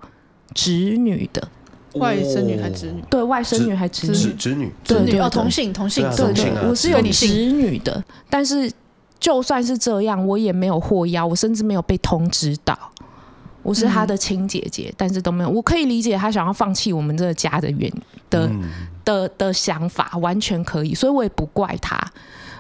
[0.55, 1.49] 侄女的。
[1.95, 3.03] 外甥女还是侄女？
[3.11, 4.35] 对，外甥女还是侄女？
[4.39, 8.03] 侄女，对对，同性同性，对对，我是有侄女的。
[8.29, 8.71] 但是
[9.19, 12.79] 就算是这样，我也没有获邀，我甚至没有被通知到。
[13.65, 15.51] 我是她的亲姐姐，但是都没有。
[15.51, 17.93] 我可以理解她想要放弃我们这个家的原
[18.31, 18.49] 的
[19.05, 22.01] 的的想法，完全可以，所以我也不怪她。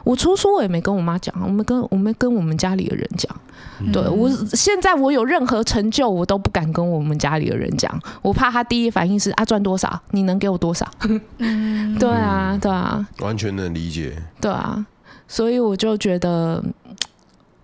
[0.05, 3.35] 我出书我也没跟我妈讲，我没跟我没跟我们家里的人讲。
[3.81, 10.87] 嗯、对我现在我有任何成就，我都不敢跟我们家里的人讲，我怕他第一反应是啊赚多少，你能给我多少？
[11.39, 14.15] 嗯、对啊，对啊，完全能理解。
[14.41, 14.85] 对啊，
[15.27, 16.63] 所以我就觉得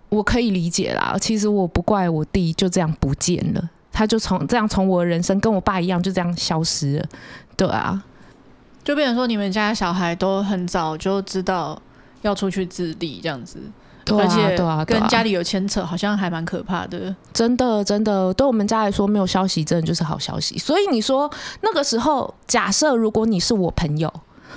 [0.09, 1.15] 我可以理解啦。
[1.19, 7.05] 其实我不怪我弟就这样不见了，他就从这样从我的人生跟我爸一样就这样消失了。
[7.55, 8.03] 对啊，
[8.83, 11.79] 就变成说你们家小孩都很早就知道
[12.21, 13.59] 要出去自立这样子。
[14.05, 14.17] 对
[14.63, 17.13] 啊，跟家里有牵扯，好像还蛮可怕的。
[17.33, 20.57] 真的，真的，对我们家来说，没有消息真的就是好消息。
[20.57, 24.09] 所以你说那个时候，假设如果你是我朋友，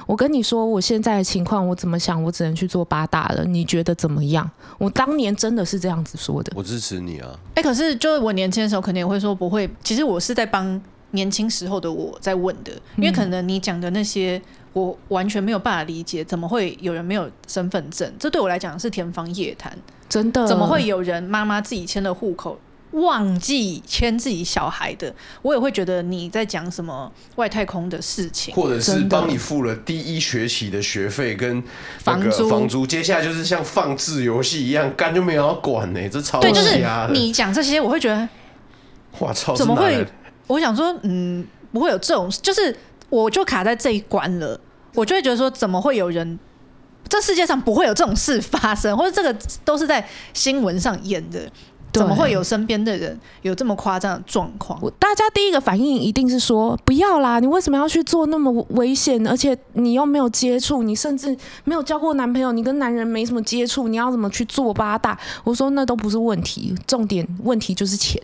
[0.07, 3.44] 我跟你说我现在的情况，我怎么想，我只能去做八大了。
[3.44, 4.49] 你觉得怎么样？
[4.79, 6.53] 我当年真的是这样子说的。
[6.55, 7.31] 我支持你啊！
[7.57, 9.68] 哎、欸，可是就是我年轻的时候，肯定也会说不会。
[9.83, 14.40] 其实我是在帮年轻时候的我在问的，因为可能你讲的那些。
[14.72, 18.12] 我完全没有办法理解，怎么会有人没有身份证？
[18.18, 19.76] 这对我来讲是天方夜谭。
[20.09, 22.59] 真的，怎么会有人妈妈自己签了户口，
[22.92, 25.14] 忘记签自己小孩的？
[25.42, 31.62] 我也会觉得你在讲什么外太空的事情，或者是帮你付了第一学期的学费跟
[31.98, 36.09] 房租，房租，接下来就是像放置游戏一样，干就没有要管呢、欸？
[36.09, 36.80] 这超对，就是
[37.12, 38.28] 你讲这些，我会觉得，
[39.20, 40.06] 哇操，怎么会？
[40.48, 42.76] 我想说，嗯，不会有这种，就是。
[43.11, 44.59] 我就卡在这一关了，
[44.94, 46.38] 我就会觉得说，怎么会有人？
[47.09, 51.51] 这世界上不会有这种事发生， 或者这个都是在新闻上演的，
[51.92, 54.81] 怎么会有身边的人有这么夸张的状况？
[55.01, 59.27] 大家第一个反应一定是说，不要啦，你为什么要去做那么危险？
[59.27, 65.18] 而且你又没有接触，你甚至没有交过男朋友，你跟男人没什么接触，你要怎么去做八大？
[65.42, 68.23] 我说那都不是问题，重点问题就是钱。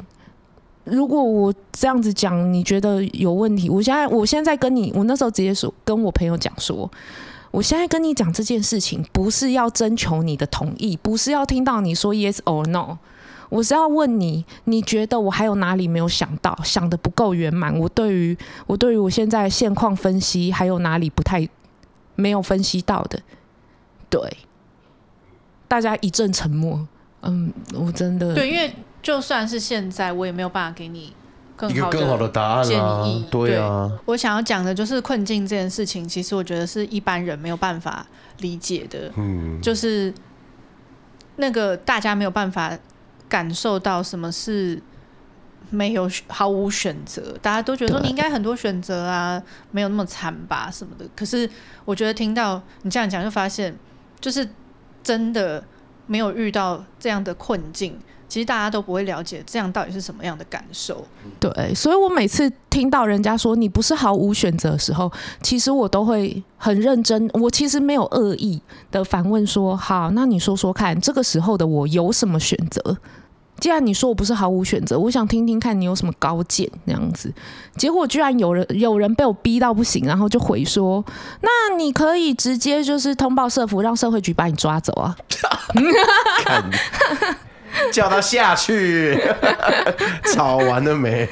[0.86, 3.68] 如果我这样子讲，你觉得有问题？
[3.68, 6.88] 我现在，我现在跟你，我那时候直接说，跟我朋友讲说，
[7.50, 12.98] 我现在跟你讲这件事情，不是要征求你的同意，不是要听到你说 yes or no，
[13.48, 17.76] 我是要问你，你觉得我还有哪里没有想到，想的不够圆满？
[17.76, 21.48] 我对于我对于我现在现况分析，还有哪里不太
[22.14, 23.20] 没有分析到的？
[24.08, 24.20] 对，
[25.66, 26.86] 大家一阵沉默。
[27.22, 28.72] 嗯，我真的对，因为。
[29.06, 31.12] 就算是现在，我也没有办法给你
[31.54, 33.24] 更好的更好的答案建议。
[33.30, 38.04] 对啊，我想要讲的就是困境这件事情，其实我觉得是一般人没有办法
[38.38, 39.12] 理解的。
[39.14, 40.12] 嗯，就是
[41.36, 42.76] 那个大家没有办法
[43.28, 44.82] 感受到什么是
[45.70, 49.40] 没有毫无选择，大家都觉得说你应该很多选择啊，
[49.70, 51.04] 没有那么惨吧什么的。
[51.14, 51.48] 可是
[51.84, 53.72] 我觉得听到你这样讲，就发现
[54.20, 54.48] 就是
[55.04, 55.62] 真的
[56.08, 57.96] 没有遇到这样的困境。
[58.28, 61.04] 其实大家都不会了解这样到底是什么样的感受。
[61.38, 65.10] 对，所以我每次听到人家说你不是毫无选择的时候，
[65.42, 67.28] 其实我都会很认真。
[67.34, 68.60] 我其实没有恶意
[68.90, 72.96] 的反问说：“好，那你说说看，这个时候的我有什么选择？
[73.58, 77.32] 既然你说我不是毫无选择，我想听听看你有什么高见那样子。”
[77.78, 81.02] 结果居然有人有人被我逼到不行，然后就回说
[81.40, 85.16] ：“那你可以直接就是通报社福，让社会局把你抓走啊。”
[87.92, 89.18] 叫他下去，
[90.34, 91.26] 吵完了没？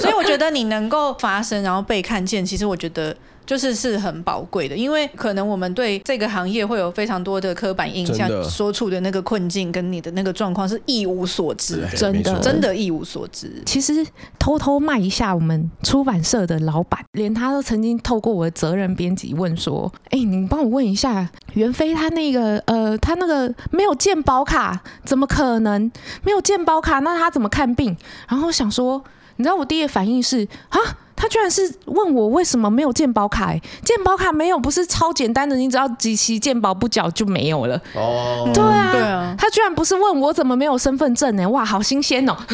[0.00, 3.16] 所以我觉得你能够发声，然后被看见，其实我觉得。
[3.46, 13.62] 就是是很宝贵的，因为可能我们对这个行业会有非常多的刻板印象，所处的那个困境跟你的那个状况是一无所知，真的真的一无所知。
[13.64, 14.04] 其实
[14.38, 25.90] 偷偷卖一下，我们出版社的老板，连他都曾经透过我的责任编辑问说：“哎、欸，你帮我问一下，袁飞他那个呃，他那个没有健保卡，怎么可能
[26.24, 26.98] 没有健保卡？
[26.98, 27.96] 那他怎么看病？”
[28.28, 29.04] 然后想说，
[29.36, 30.78] 你知道我第一个反应是啊。
[31.16, 33.46] 他居然是问我为什么没有健保卡？
[33.46, 37.80] 欸，健保卡没有不是超简单的，你只要几期健保不缴就没有了。
[37.94, 39.34] 哦，对啊，对啊。
[39.38, 41.42] 他居然不是问我怎么没有身份证呢？
[41.42, 41.46] 欸？
[41.48, 42.36] 哇，好新鲜哦！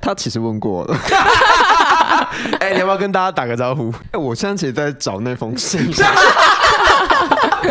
[0.00, 0.96] 他其实问过了。
[2.60, 3.92] 哎、欸，你要不要跟大家打个招呼？
[4.12, 5.80] 哎，我现在其实在找那封信。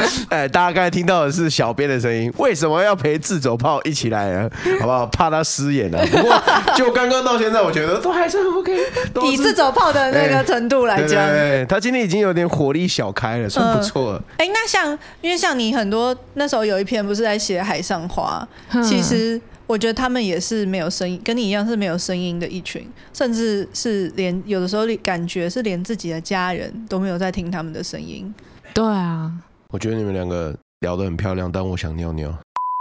[0.29, 4.49] 哎、欸，大家刚才听到的是小编的声音，为什么要陪自走炮一起来呢？
[4.79, 5.05] 好不好？
[5.07, 6.05] 怕他失言了。
[6.07, 6.41] 不过
[6.75, 8.77] 就刚刚到现在，我觉得都还是很 OK。
[9.25, 14.23] 以自走炮的那个程度来讲，对，对，对，他今天已经有点火力小开了，算不错了。
[14.37, 18.47] 哎、呃欸，那像因为像你很多那时候有一篇不是在写海上花，
[18.83, 28.33] 其实我觉得他们也是没有声音，跟你一样是没有声音的一群，甚至是连有的时候感觉是连自己的家人都没有在听他们的声音。
[28.73, 29.31] 对啊。
[29.69, 32.33] 我觉得你们两个聊得很漂亮，但我想尿尿。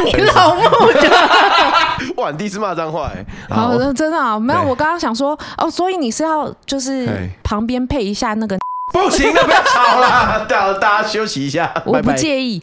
[0.05, 0.62] 你老母
[0.93, 1.11] 的！
[2.22, 3.24] 哇，你第一次骂脏话哎！
[3.49, 4.62] 好的，真的啊，没有。
[4.62, 7.09] 我刚刚想说哦，所以你是要就是
[7.43, 8.59] 旁边配一下那个
[8.93, 11.72] 不行了，不要吵了， 大大家休息一下。
[11.87, 12.62] 我不介意，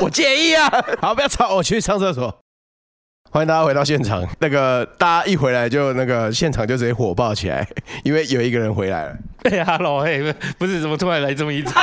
[0.00, 0.70] 我介意啊。
[1.02, 2.34] 好，不要吵，我去上厕所。
[3.34, 4.24] 欢迎大家回到现场。
[4.38, 7.66] 那个大家一回来就那个现场就直接火爆起来，
[8.04, 9.16] 因为有一个人回来了。
[9.42, 11.82] 对啊，Hello，嘿，不是怎么突然来这么一场？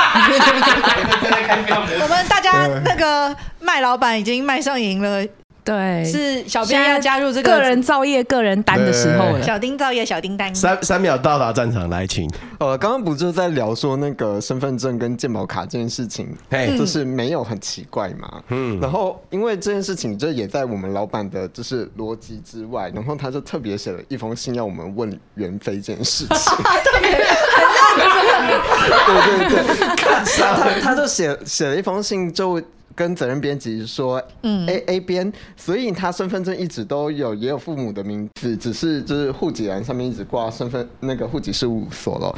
[2.00, 5.22] 我们大家那个麦老板已经麦上瘾了。
[5.64, 9.42] 对，是小编要加入这个个人造业、个人单的时候了。
[9.42, 10.52] 小丁造业，小丁单。
[10.52, 12.28] 三三秒到达战场，来请。
[12.58, 18.42] 呃，刚刚不就在聊说那个身份证跟健保卡这件事情，嘿，就是没有很奇怪嘛。
[18.48, 18.80] 嗯。
[18.80, 26.56] 然后因为这件事情，就也在我们老板的就是逻辑之外，然后他就特别写了一封信要我们问袁飞这件事情。
[26.82, 28.58] 特别很认真。
[29.06, 30.56] 对对对，看啥？
[30.56, 32.60] 他他就写写了一封信就。
[32.94, 42.34] 跟责任编辑说，嗯，A A 编，所以他身份证一直都有，也有父母的名字，只是就是户籍栏上面一直挂身份那个户籍事务所了，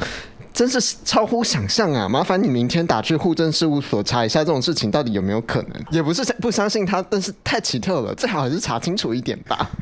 [0.53, 2.07] 真是超乎想象啊！
[2.07, 9.69] 麻烦你明天打去户政事务所查一下这种事情到底有没有可能，也不是不相信他，但是太奇特了，最好还是查清楚一点吧。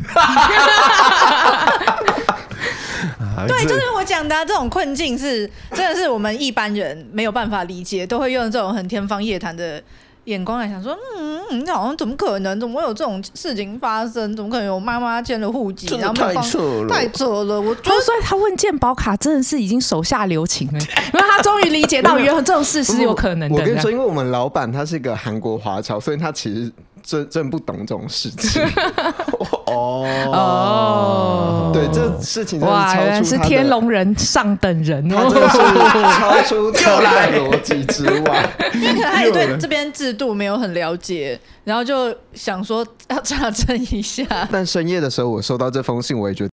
[3.47, 9.82] 对，就是我讲的、啊、这种困境是真的是我们一般人没有办法理解，都会用这种很天方夜谭的。
[10.26, 12.59] 眼光来想说，嗯，你好像怎么可能？
[12.59, 14.36] 怎么会有这种事情发生？
[14.36, 15.88] 怎么可能有妈妈签了户籍？
[15.97, 17.59] 然后太扯了，太扯了！
[17.59, 20.80] 我觉得，所以他问健保卡真的是已经手下留情了，
[21.13, 23.55] 因为他终于理解到原来这种事是有可能的。
[23.55, 26.71] 我跟你说，因为我们老板他是一个韩国华侨，所以他其实。
[27.04, 28.64] 真真不懂这种事情
[29.68, 35.30] 哦哦，对，这事情哇，原来是天龙人上等人哦，
[36.18, 44.26] 超出跳来逻辑之外， 因为可能他也对这边制度没有很了解，然后就想说要查证一下。
[44.51, 46.49] 但深夜的时候，我收到这封信，我也觉得。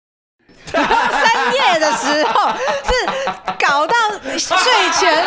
[0.72, 2.50] 深夜的时候
[4.38, 4.56] 睡
[4.98, 5.24] 前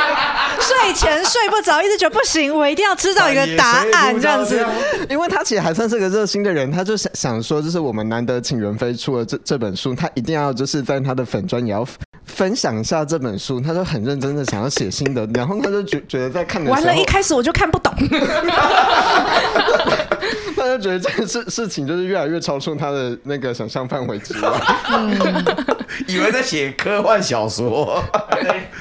[0.59, 4.65] 睡前睡不着，一直觉得不行，我一定要知道一个答案这样子。
[5.09, 11.85] 因为他其实还算是个热心的人，他就想想说，就是我们难得请袁飞出了这这本书，他一定要就是在他的粉专也要
[12.25, 17.93] 分享一下这本书，他就很认真的想要写心得，然后他就觉觉得在看的完了，一开始我就看不懂。
[20.55, 24.51] 他就觉得这个事事情就是越来越超出他的那个想象范围之外，
[26.07, 28.03] 以为在写科幻小说。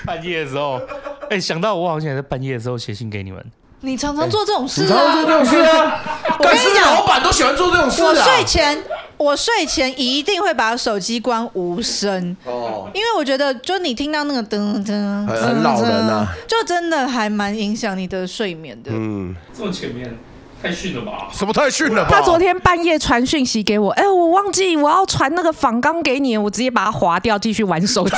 [0.04, 0.80] 半夜的时候，
[1.22, 3.44] 哎、欸，想到我好像也在半夜的时候写信给你们。
[3.80, 4.86] 你常常做这种事啊？
[4.86, 6.02] 欸、常常做这种事啊？
[6.38, 8.08] 我跟你讲，老板都喜欢做这种事啊。
[8.08, 8.82] 我睡前，
[9.16, 18.90] 我睡前一定会把手机关无声哦，因为我觉得，就你听到那个噔噔，很老人啊，就真的还蛮影响你的睡眠的。
[18.92, 20.16] 嗯，这么前面。
[20.60, 21.28] 太逊了吧？
[21.32, 22.10] 什么太逊了吧？
[22.10, 28.16] 他昨天半夜传讯息给我，哎、欸，我忘记我要传那个仿纲给你，我直接把它划掉，继续玩手机。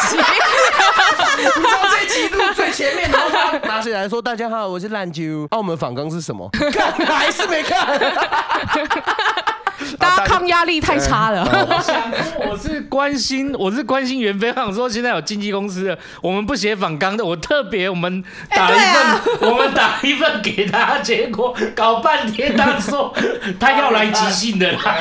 [1.36, 5.45] 你知道这记录最前面，然后他拿起来说：“大家好，我是烂啾。
[5.45, 6.49] 啊”澳门仿纲是什么？
[6.72, 7.99] 看还是没看？
[9.99, 11.43] 大家抗压力太差了。
[11.43, 18.22] 我想说，我是关心，我是关心袁飞，想说现在有经纪公司了，我们不写访纲的，我特别我们
[18.55, 23.12] 打一份，欸啊、我们打一份给他，结果搞半天，他说
[23.59, 24.97] 他要来即兴的啦。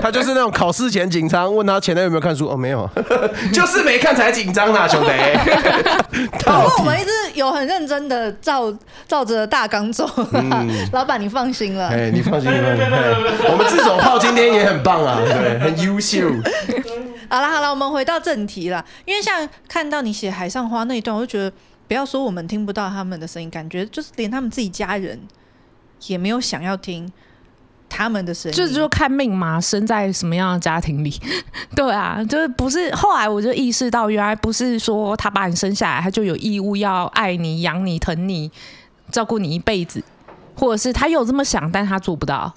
[0.00, 2.88] 他就是那种考试前紧张，问他前男有没有看书，哦，没有，
[3.52, 5.08] 就是没看才紧张呢，兄弟。
[6.44, 8.72] 不过我们一直有很认真的照
[9.08, 13.98] 照着大纲走，嗯、老板你放心了，哎，你放心，我们自走。
[14.14, 16.30] 炮今天也很棒啊， 对，很优秀。
[17.28, 18.84] 好了好了，我们回到正题了。
[19.04, 21.52] 因为像看到你写《海上花》那一段，我就觉得
[21.88, 25.20] 不要说我们听不到他们的声音，感觉就是连他们自己家人
[26.06, 27.10] 也没有想要听
[27.88, 28.56] 他们的声音。
[28.56, 31.20] 就是就看命嘛，生在什么样的家庭里。
[31.74, 32.94] 对啊，就是不是。
[32.94, 38.50] 后来我就意识到，原来不是说他把你生下来，他就有义务要爱你、养你、疼你、
[39.10, 40.00] 照顾你一辈子，
[40.54, 42.54] 或者是他有这么想，但他做不到。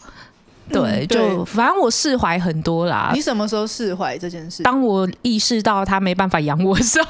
[0.70, 3.12] 对，就反正我释怀很多啦。
[3.14, 4.64] 你什么时候释怀这件事？
[4.64, 7.08] 当我意识到他没办法养我的时候，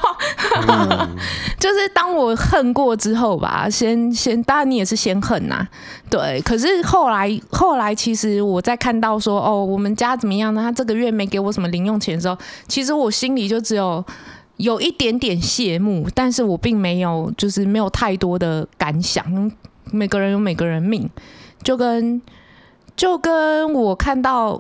[0.68, 1.16] 嗯、
[1.60, 3.68] 就是当我恨过之后吧。
[3.68, 5.70] 先先，当然你也是先恨呐、啊。
[6.10, 10.62] 对，可是后来后来，其实我在看到说哦，我们家怎么样呢？
[10.62, 12.38] 他这个月没给我什么零用钱的时候，
[12.68, 14.06] 其实我心里就只有
[14.58, 19.52] 有一点点谢幕，但是我并没有，就是没有太多的感想。
[19.92, 21.10] 每个人有每个人命，
[21.64, 22.22] 就跟。
[22.98, 24.60] 就跟我看到，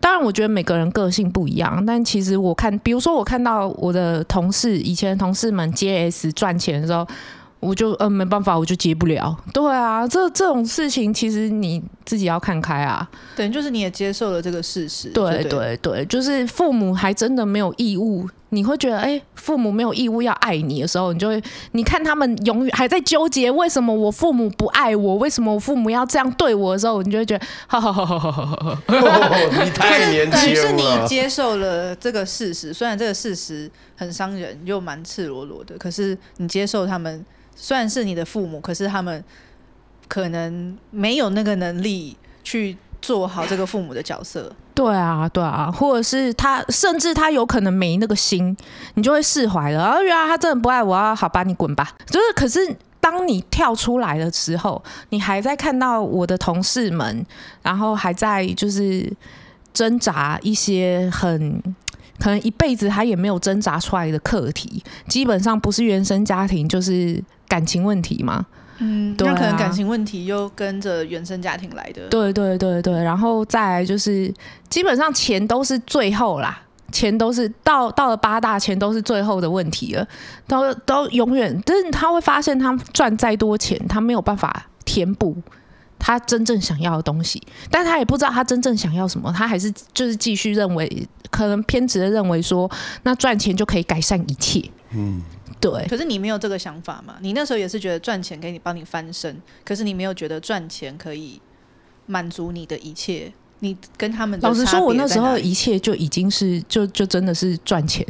[0.00, 7.06] 当然我觉得每个人个性不一样，但其实我看，比如说我看到我的同事以前同事们接 S 赚钱的时候，
[7.66, 9.36] 我就嗯、呃、没办法，我就接不了。
[9.52, 13.08] 对啊，这这种事情其实你自己要看开啊。
[13.34, 15.08] 等于就是你也接受了这个事实。
[15.08, 18.28] 对对对对，就是父母还真的没有义务。
[18.50, 21.42] 你会觉得，哎、欸，父母没有义务要爱你的时候，你就会，
[21.72, 28.78] 你看他们永远还在纠结为什么我父母不爱我，为什么我父母要这样对我的时候，你就会觉得，哈哈哈哈哈哈！
[29.64, 30.54] 你太年轻了。
[30.54, 37.26] 是你接受了这个事实，虽然这个事实很伤人，又蛮赤裸裸的，可是你接受他们，
[37.56, 39.24] 虽然是你的父母，可是他们
[40.06, 44.54] 可能没有那个能力去做好这个父母的角色。
[44.74, 48.54] 对啊，对啊，或者是他，甚至他有可能没那个心，
[48.92, 49.82] 你就会释怀了。
[49.84, 51.96] 然后原来他真的不爱我啊，好吧，你滚吧。
[52.06, 57.24] 就是，可是当你跳出来的时候，你还在看到我的同事们，
[57.62, 59.10] 然后还在就是
[59.72, 61.58] 挣扎一些很
[62.18, 68.46] 可能一辈子他也没有挣扎出来的课题，基本上不是原生家庭就是感情问题嘛。
[68.78, 72.08] 嗯，那可能感情问题又跟着原生家庭来的。
[72.08, 74.30] 对对对对，然后再来就是，
[74.68, 76.60] 基本上钱都是最后啦，
[76.92, 80.06] 钱都是到到了八大，钱都是最后的问题了，
[80.46, 85.34] 都都永远，但是他会发现，他赚再多钱，他没有办法填补
[85.98, 92.70] 他真正想要的东西，但他也不知道他真正想要什么，他还是就是继续认为，可能偏执的认为说，
[93.04, 94.62] 那赚钱就可以改善一切。
[94.90, 95.22] 嗯。
[95.60, 97.16] 对，可是你没有这个想法嘛？
[97.20, 101.40] 你那时候也是觉得赚钱可以帮你翻身，可是你没有觉得赚钱可以
[102.06, 103.32] 满足你的一切。
[103.60, 108.06] 你跟他们老实说，我那时候一切就已经是就就真的是赚钱，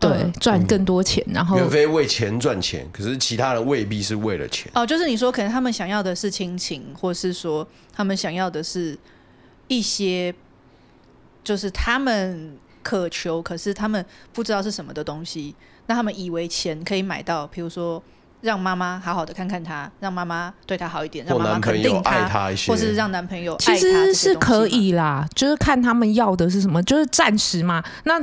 [0.00, 1.24] 对，赚、嗯、更多钱。
[1.32, 4.68] 然后岳飞为钱赚钱，可是其他人未必是为了钱。
[4.74, 8.98] 哦，就是你说，可能他们想要的是亲情，或是说他们想要的是
[9.68, 10.34] 一些，
[11.44, 15.54] 就是他们渴求，可是他们不知道是什么的东西。
[15.90, 18.00] 那他们以为钱可以买到，比如说。
[18.40, 27.82] 让妈妈好好的看看他，让妈妈对他好一点，让妈妈肯定他，他或是让男朋友爱他，其实是可以啦，就是看他们要的是什么，就是暂时嘛。
[28.04, 28.18] 那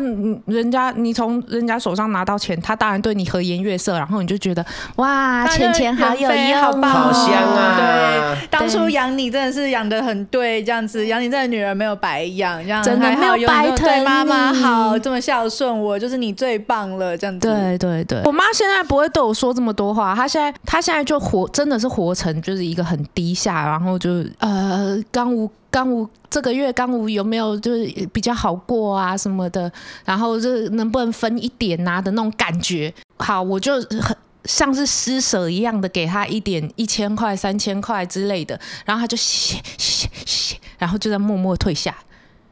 [0.46, 4.66] 人家你从人家手上拿到钱，他当然对你和颜悦色，然后你就觉得
[4.96, 7.78] 哇，钱钱好有用，好棒，好香啊！
[7.78, 17.48] 对，当初养你真的是养的很对，这样子养你这个女儿没有白养，这样真的没有白疼对妈妈好，这么孝顺我，就是你最棒了，这样子。
[17.48, 20.07] 对对对，我妈现在不会对我说这么多话。
[20.08, 29.72] 啊他现在，他现在就活，真的是活成就是一个很低下，然后就呃，刚无刚无这个月刚无有没有就是比较好过啊什么的，
[30.06, 32.94] 然后就能不能分一点啊的那种感觉。
[33.18, 41.96] 好，我就很像是施舍一样的给他一点一千块、三千块之类的，然后他就谢谢谢，然后就在默默退下，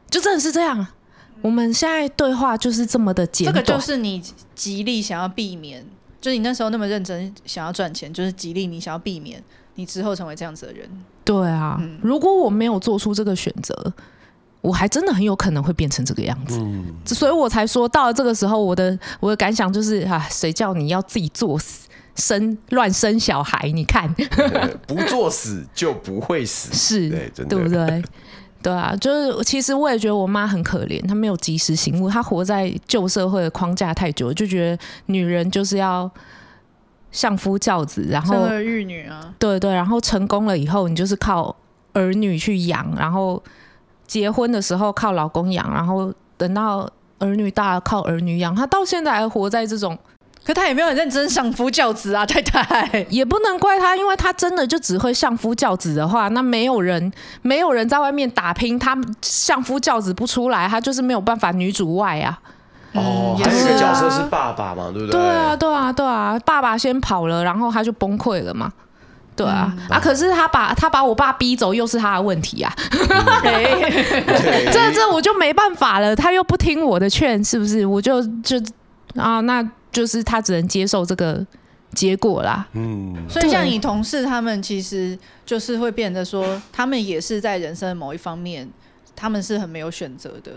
[0.10, 0.86] 就真的是这样。
[1.42, 4.22] 我们现在对话就是这么的简短，这个就是你
[4.56, 5.86] 极力想要避免。
[6.26, 9.40] 就你那时候那么认真想要赚钱，就是极力你想要避免
[9.76, 10.90] 你之后成为这样子的人。
[11.24, 13.94] 对啊，嗯、如果我没有做出这个选择，
[14.62, 16.58] 我还真的很有可能会变成这个样子。
[16.58, 23.70] 嗯、所以我才说到了这个时候，我的我的感想就是啊，谁叫你要自己作死，生乱生小孩？
[23.70, 24.12] 你看，
[24.88, 28.04] 不作死就不会死， 是对，对不对？
[28.66, 36.10] 对啊，就是其实我也觉得我妈很可怜，她没有及时醒悟，她活在旧社会的框架太久，就觉得女人就是要
[37.12, 41.56] 相夫教子，然后生儿育女啊，对对，然后成功了以后，你就是靠
[41.94, 43.40] 儿女去养，然后
[44.08, 46.90] 结婚的时候靠老公养，然后等到
[47.20, 49.96] 儿女大了靠儿女养，她到现在还活在这种。
[50.46, 62.38] 可他也没有很认真相夫教子啊，太太也不能怪他，因为他真的就只会相夫教子的话，那没有人没有人在外面打拼，他相夫教子不出来，他就是没有办法女主外啊。
[62.94, 65.20] 哦，还有一个角色是爸爸嘛，对不对？
[65.20, 68.72] 对啊，对啊，对啊，爸爸先跑了，然后他就崩溃了嘛。
[69.36, 72.72] 对啊，嗯、啊，可是他把他把我爸逼走，又是他的问题啊。
[74.72, 77.84] 这这我就没办法了，他又不听我的劝，是不是？
[77.86, 78.58] 我就就
[79.16, 79.68] 啊那。
[79.96, 81.46] 就是他只能接受这个
[81.94, 82.68] 结果啦。
[82.74, 88.70] 嗯，所以像你同事他们，其实就是会变得说，他们也是在人生的某一方面，
[89.16, 90.52] 他们是很没有选择的。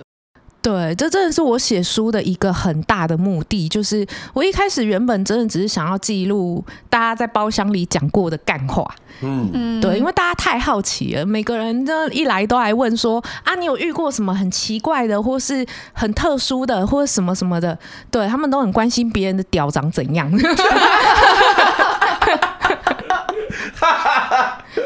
[0.60, 17.78] 对，这真的是我写书的一个很大的目的，就是我一开始原本真的只是想要记录大家在包厢里讲过的干话，嗯，对，因为大家太好奇了，每个人都一来都来问说啊，你有遇过什么很奇怪的，或是很特殊的，或者什么什么的，
[18.10, 20.30] 对，他们都很关心别人的屌长怎样。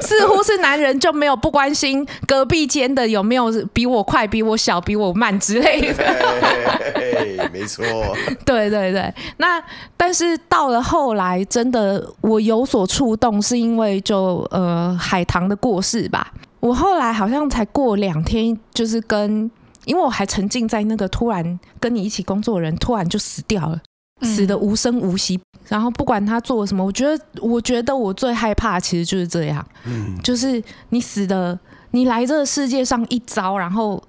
[0.03, 7.49] 似乎是男人就没有不关心隔壁间的有没有比我快、比我小、比我慢之类的。
[7.53, 7.85] 没错。
[8.45, 9.63] 对对对，那
[9.97, 16.33] 但是到了后来，真的我有所触动，是因为就呃海棠的过世吧。
[16.61, 19.51] 我后来好像才过两天，就是跟，
[19.85, 23.81] 因为我还沉浸在那个突然跟你一起工作的人突然就死掉了，嗯、
[24.23, 25.41] 死的无声无息。
[25.69, 31.59] 然后不管他做了什么，我觉得，我觉得我最害怕其实就是这样，嗯，就是你死的，
[31.93, 34.03] 你来这个世界上一遭，然后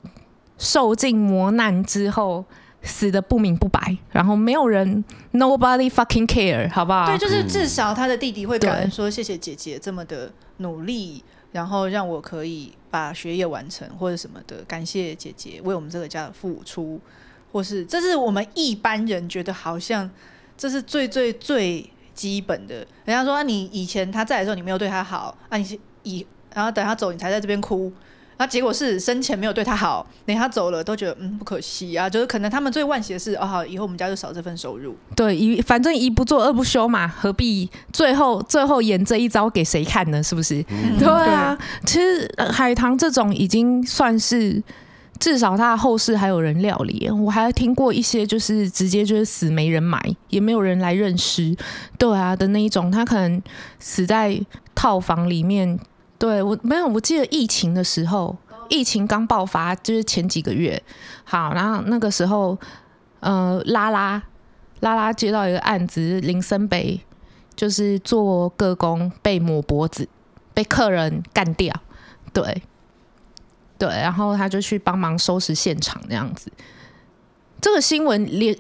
[0.58, 2.44] 受尽磨难之后。
[2.86, 5.02] 死的不明不白，然后没有人
[5.32, 7.06] ，nobody fucking care，好不好？
[7.06, 17.00] 对，就是至少他的弟弟会感恩说谢谢姐姐这么的努力，然后让我可以把学业完成或者什么的，感谢姐姐为我们这个家的付出，
[17.54, 20.10] 或是这是我们一般人觉得好像
[20.58, 22.76] 这是最最最基本的。
[23.06, 27.94] 人家说啊，你以前他在的时候你没有对他好，啊，你以然后等他走你才在这边哭。
[28.38, 34.96] 那结果是生前没有对他好，等他走了都觉得嗯不可惜啊，就是可能他们最惋惜的是哦好，以后我们家就少这份收入。
[35.16, 40.22] 对，一反正一不做二不休嘛，何必最后最后演这一招给谁看呢？
[40.22, 40.66] 是不是？
[40.70, 44.62] 嗯、对啊，对其实海棠这种已经算是
[45.24, 47.10] 至少他的后事还有人料理。
[47.10, 49.98] 我还听过一些就是直接就是死没人埋，
[50.28, 51.56] 也没有人来认尸，
[51.98, 53.42] 对啊的那一种，他可能
[53.80, 54.38] 死在
[54.76, 55.80] 套房里面。
[56.20, 58.36] 对我没有，我记得疫情的时候，
[58.68, 60.84] 疫情刚爆发，就是前几个月。
[61.24, 62.58] 好，然后那个时候，
[63.22, 64.22] 呃，拉拉
[64.82, 67.00] 拉拉接到一个案子，林森北
[67.56, 70.10] 就是做个工被抹脖子，
[70.54, 71.74] 被客人干掉。
[72.34, 72.62] 对
[73.84, 76.50] 对，然后他就去帮忙收拾现场那样子。
[77.60, 78.56] 这个新闻连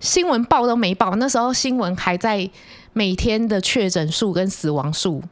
[0.00, 2.48] 新闻报都没报，那时候新闻还在
[2.94, 5.22] 每天的确诊数跟死亡数。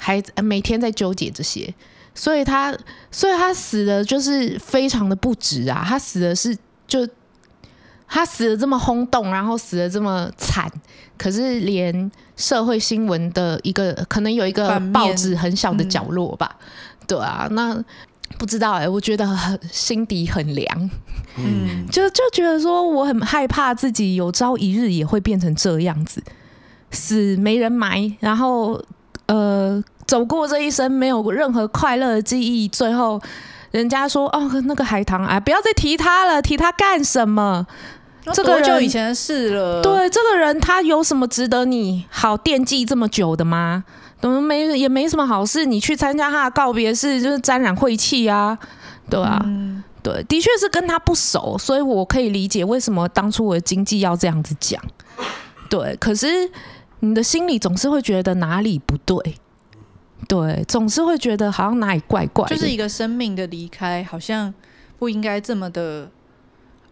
[0.00, 1.74] 还每天在纠结这些，
[2.14, 2.72] 所以他，
[3.10, 5.84] 所以他死的就是非常的不值啊！
[5.84, 6.56] 他死的是
[6.86, 7.06] 就
[8.06, 10.70] 他死的这么轰动，然后死的这么惨，
[11.18, 17.76] 可是连社会新闻的一个可能有一个报纸很小的角落吧，嗯、对啊，那
[18.36, 20.90] 不知道哎、欸，我觉得很心底很凉，
[21.36, 26.22] 嗯，就就觉得说我很害怕自己有朝一日也会变成这样子，
[26.90, 28.82] 死没人埋，然后。
[29.26, 33.20] 呃，走过这一生没有任何快乐的记忆，最后
[33.72, 37.66] 人家说哦，那个海棠啊，不要再提他了，提他干什么？
[38.32, 39.82] 这个人就以前的事了。
[39.82, 43.84] 对，这个人他有什么值得你好惦记这么久的吗？
[44.20, 45.64] 怎么没也没什么好事？
[45.64, 48.58] 你去参加他的告别式，就是沾染晦气啊，
[49.08, 54.82] 对啊，嗯、对，的确是跟他不熟，所以我可以理解为什么当初我的经纪要这样子讲。
[55.68, 56.50] 对，可是。
[57.00, 59.16] 你的心里总是会觉得哪里不对，
[60.26, 62.56] 对，总是会觉得好像哪里怪怪的。
[62.56, 64.52] 就是一个生命的离开，好像
[64.98, 66.10] 不应该这么的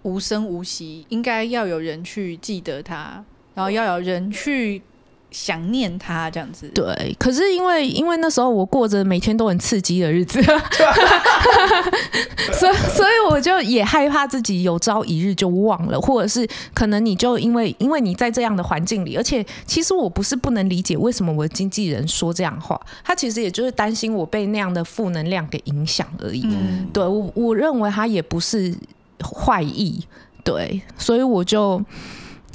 [0.03, 3.25] 无声无息，应该要有人去记得他，
[3.55, 4.81] 然后要有人去。
[5.37, 7.15] 想念他这样子，对。
[7.19, 10.43] 可是因为因为那时候我过着每天都很刺激的日子，
[12.55, 26.43] 所以所以我就也害怕自己有朝一日就忘了，或者是可能你就因为因为你在这样的环境里，而且其实我不是不能理解为什么我的经纪人说这样话，他其实也就是担心我被那样的负能量给影响而已。
[26.47, 28.75] 嗯、对我我认为他也不是
[29.23, 30.03] 坏意，
[30.43, 31.85] 对，所以我就。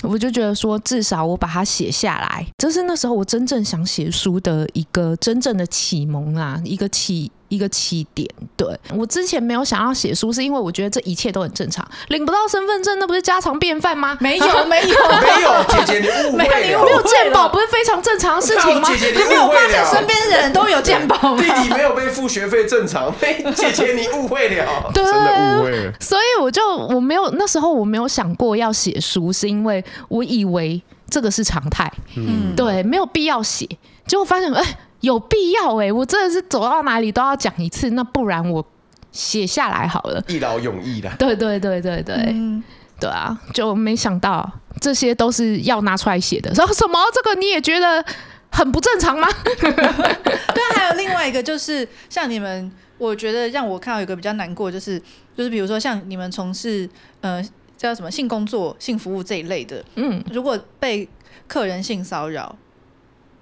[0.04, 7.32] 我就觉得说，至少我把它写下来，这是那时候我真正想写书的一个真正的启蒙啊，一个启。
[7.52, 8.26] 一个起点，
[8.56, 11.86] 对，我之前没有想要写书，是因为我觉得这一切都很正常。
[12.08, 14.18] 领不到身份证，那不是家常便饭吗？
[14.22, 16.56] 没有， 没有，没有，姐姐你误会了。
[16.56, 18.88] 没有，没有健保不是非常正常的事情吗？
[18.89, 19.28] 姐姐你误会了。
[19.28, 21.43] 你没有发现身边人都有健保吗？
[21.43, 23.14] 弟弟没有被付学费正常。
[23.20, 25.91] 姐姐你误会了， 对，真的误会了。
[25.99, 33.68] 所以我就我没有那时候我没有想过要写书，是因为我以为这个是常态，嗯，对，没有必要写。
[34.08, 34.78] 结果发现，哎。
[35.02, 38.66] 有必要哎、欸，我真的是走到哪里都要讲一次，那不然我
[39.12, 41.10] 写下来好了，一劳永逸的。
[41.20, 42.64] 对对对对对，嗯、
[42.99, 44.49] 对啊，就没想到
[44.80, 46.54] 这些都是要拿出来写的。
[46.56, 46.99] 说 什么？
[47.14, 48.04] 这个你也觉得
[48.52, 49.28] 很不正常吗？
[49.43, 54.97] 对，还有另外一个就是像你们，我觉得让我看到一个比较难过，就是
[55.36, 56.89] 就是比如说像你们从事
[57.22, 57.43] 呃
[57.76, 61.10] 叫什么性工作、性服务这一类的，嗯，如果被
[61.47, 62.56] 客人性骚扰。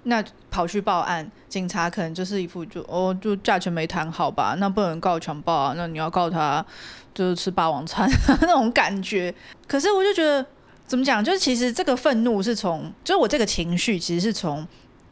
[0.04, 6.64] 那跑去报案，警察可能就是一副就哦，就价钱没谈好吧，那不能告强暴啊，那你要告他
[7.12, 8.08] 就是吃霸王餐
[8.42, 9.34] 那种感觉。
[9.66, 10.44] 可是我就觉得
[10.86, 14.66] 怎么讲，就是其实这个愤怒是从，就是我这个情绪其实是从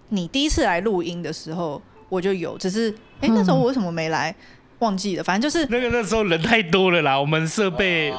[0.09, 4.35] 你第一次来录音的时候我就有，只是哎、欸、那时候我为什么没来？
[4.81, 8.15] 忘记了，反正就是那个那时候人太多了啦，我们设备。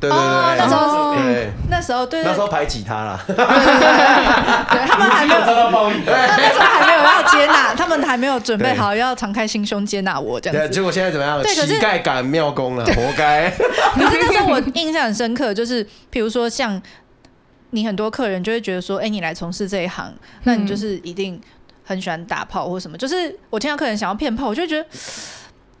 [0.00, 6.04] 对对对，哦那时候对，那时候对对那时候排挤他了，对，他们还没有，遭到报应。
[6.04, 10.74] 他那时候还没有要接纳， 他们还没有准备好要敞开心胸接纳我这对，样子。
[10.74, 11.42] 结果现在怎么样？
[11.42, 13.50] 对乞丐赶庙公了，活该。
[13.96, 16.80] 可是那时候我印象很深刻，就是比如说像
[17.70, 21.40] 你很多客人就会觉得说，哎，你来从事这一行，那你就是一定
[21.82, 22.96] 很喜欢打炮或什么。
[22.96, 24.86] 就是我听到客人想要骗炮，我就觉得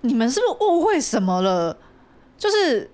[0.00, 1.76] 你们是不是误会什么了？
[2.36, 2.90] 就是。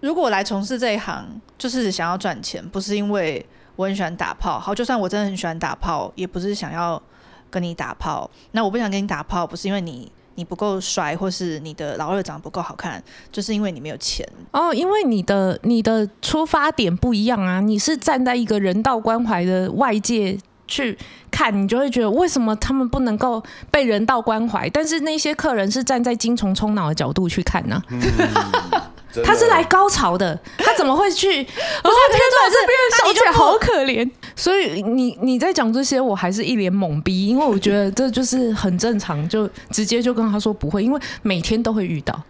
[0.00, 1.26] 如果来从事这一行，
[1.58, 3.44] 就是想要赚钱，不是因为
[3.74, 4.56] 我很喜欢打炮。
[4.56, 7.02] 好，就算我真的很喜欢打炮，也不是想要
[7.50, 8.30] 跟你打炮。
[8.52, 13.02] 那我不想跟你打炮，不是因为你你不够帅，或是你的老二长得不够好看，
[13.32, 14.24] 就是因为你没有钱。
[14.52, 20.38] 哦，因为你的你的出发点不一样啊，你是站在一个人道关怀的外界
[20.68, 20.96] 去
[21.30, 24.68] 看，你就会觉得为什么他们不能够被人道关怀？
[24.70, 27.90] 但是那些客人是站在精虫充脑的角度去看呢、啊。
[27.90, 28.82] 嗯
[29.24, 31.26] 他是来高潮的，他怎么会去？
[31.32, 34.08] 我说天哪，这边小姐好可怜。
[34.36, 42.22] 所以你你在讲这些，我还是一脸懵逼，因为我觉得这就是很正常，就直接就跟他说不会，因为每天都会遇到，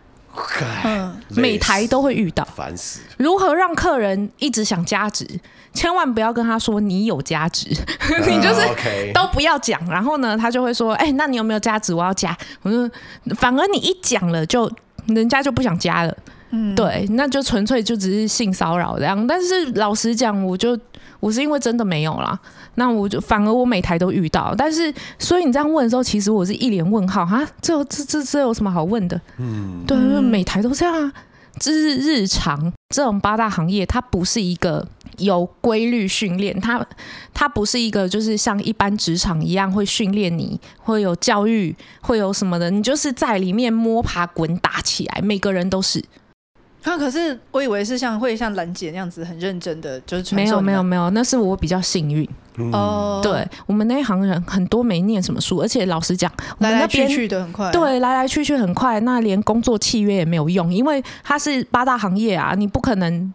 [0.85, 3.01] 嗯，每台都会遇到，烦死。
[3.17, 5.27] 如何让客人一直想加值？
[5.75, 7.69] 千万不要跟他说你有加值，
[8.27, 9.79] 你就是都不要讲。
[9.89, 11.93] 然后呢，他就会说：“哎，那你有没有加值？
[11.95, 12.91] 我要加。”我说
[13.39, 14.69] ：“反而你一讲了，就
[15.07, 16.17] 人家就不想加了。”
[16.51, 19.27] 嗯，对，那就纯粹就只是性骚扰这样。
[19.27, 20.77] 但是老实讲，我就
[21.21, 22.37] 我是因为真的没有啦，
[22.79, 24.55] 那我就反而我每台都遇到。
[24.57, 29.21] 但是所以你这样问的时候，其实我是一脸问号哈，这这这这有什么好问的？
[29.39, 31.13] 嗯，对，每台都这样啊。
[31.61, 36.87] 这是日常，这种八大行业它不是一个有规律训练，它
[37.35, 46.05] 它不是一个就是像一般职场一样会训练你，会有教育，会有什么的，你就是在里面摸爬滚打起来，每个人都是。
[46.83, 46.97] 啊！
[46.97, 52.29] 可是我以为是像会像兰姐那样子很认真的，就是没有没有没有，那是我比较幸运
[52.73, 53.21] 哦。
[53.23, 57.71] 对，我们那一行人很多没念什么书，而且老实讲，来来去去的很快。
[57.71, 63.33] 对，来来去去很快，那连工作契约也没有用，因为他是八大行业啊，你不可能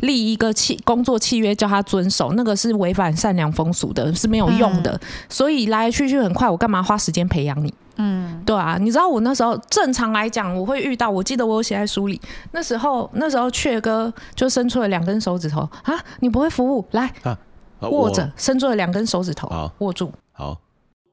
[0.00, 5.00] 立一个契工作契约叫他遵守，那个是违反善良风俗的，是没有用的。
[5.28, 7.72] 所以来来去去很快，我干嘛花时间培养你？
[7.96, 12.20] 嗯，对啊，你知道我那时候正常来讲，我会遇到，我记得我有写在书里，
[12.52, 17.38] 那时候那时候雀哥就伸出了两根手指头啊，你不会服务，来、啊、
[17.82, 19.70] 握着，伸出了两根手指头，好。
[19.78, 20.58] 握住，好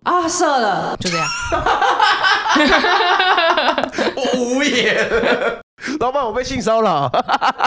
[0.04, 1.28] 啊，射了，就这样，
[4.16, 5.08] 我无言，
[6.00, 7.12] 老板，我被性骚扰，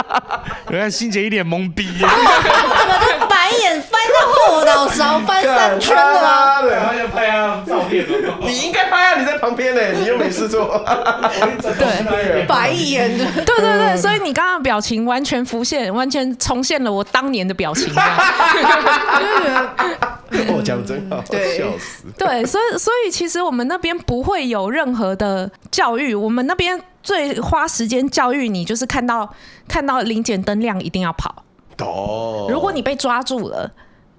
[0.69, 1.87] 原来欣姐一脸懵逼。
[3.45, 6.61] 白眼翻到后脑勺翻三圈了吗！
[6.63, 8.03] 对，他要拍啊照片
[8.41, 9.19] 你应该拍啊！
[9.19, 10.83] 你在旁边呢，你又没事做。
[11.61, 13.15] 对，白眼。
[13.15, 17.93] 对对对，所以你刚刚表情完全浮现，完全重现了我当年的表情。
[20.47, 22.05] 我讲真好，笑死。
[22.17, 29.31] 对，所以所以其实我们那边不会有任何的教育，我们那边最花时间教育你，就是看到
[29.67, 31.44] 看到零检灯亮一定要跑。
[31.79, 33.71] 哦，如果你被抓住了，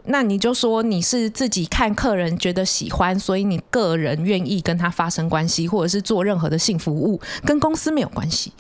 [0.05, 8.53] 那你就说你是自己看客人觉得喜欢，所以你个人愿意跟他发生关系，或者是做任何的性服务，跟公司没有关系。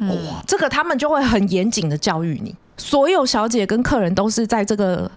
[0.00, 2.54] 哇，这个他们就会很严谨的教育你。
[2.76, 5.10] 所有小姐跟客人都是在这个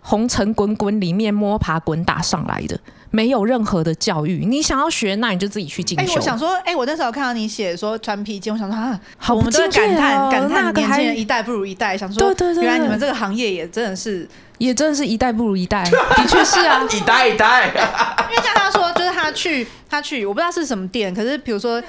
[0.00, 2.78] 红尘滚滚里面摸爬滚打上来的。
[3.12, 6.04] 没有任何的教育，你想要学，那你就自己去进修。
[6.04, 15.84] 哎，我想说，哎，我那时候看到你写说穿皮筋，我想说啊，好我们都感叹感叹那个年轻人一代不如一代，想说，对对对，原来你们这个行业也真的是，也真的是一代不如一代，
[16.16, 17.66] 的确是啊，一代一代。
[18.30, 21.82] 因为像他说，就是他去他去，我不知道是什么店，可是比如说，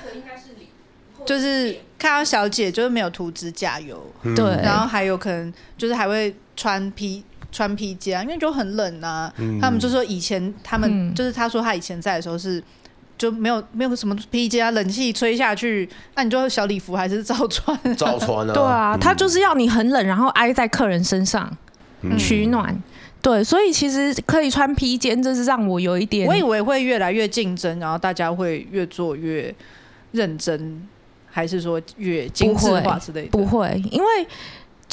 [1.26, 4.06] 就是看到小姐就是没有涂指甲油，
[4.36, 7.24] 对，然后还有可能就是还会穿披。
[7.54, 9.32] 穿披肩啊，因为就很冷啊。
[9.38, 12.62] 嗯、他们就说以前他们、嗯、就是他说他以前在的时候是
[13.18, 18.52] 就没有没有什么披肩啊，冷气吹下去，那你就小礼服还是照穿，照穿啊。
[18.56, 21.50] 对啊，他就是要你很冷，然后挨在客人身上、
[22.02, 22.78] 嗯、取暖。
[23.22, 26.28] 对，所以其实可以穿披肩，这是让我有一点。
[26.28, 29.54] 我以为会越来越竞争，然后大家会越做越
[30.12, 30.82] 认真，
[31.30, 33.30] 还是说越精致化之类的？
[33.30, 34.28] 不会，因为。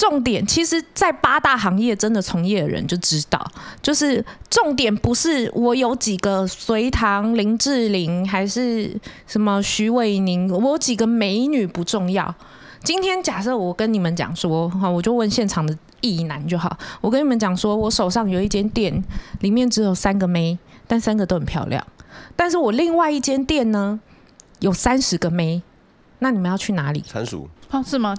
[0.01, 3.39] 重点其实，在八大行业真的从业的人就知道，
[3.83, 12.35] 就是重点不是我有几个隋唐、林志玲还是什么徐伟宁，我有几个美女不重要。
[12.83, 19.05] 今天假设我跟你们讲说，哈，我就问现场的异男就好，我跟你们讲说，我手上有一间店，
[19.41, 21.87] 里面只有三个妹，但三个都很漂亮。
[22.35, 24.01] 但是我另外一间店呢，
[24.61, 25.61] 有三十个妹，
[26.21, 27.05] 那你们要去哪里？
[27.07, 28.17] 参数哦，是吗？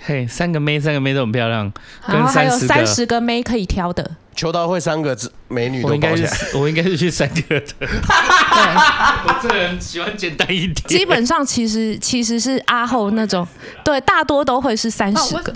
[0.00, 1.72] 嘿，三个妹，三个妹都很漂亮，
[2.06, 4.16] 然后还有三十十个妹可以挑的。
[4.34, 5.16] 秋刀会三个
[5.48, 7.66] 美女我应该是我应该是去三个的。
[7.80, 10.74] 对， 我这个人喜欢简单一点。
[10.86, 13.46] 基本上其实其实是阿后那种，
[13.84, 15.52] 对，大多都会是三十个。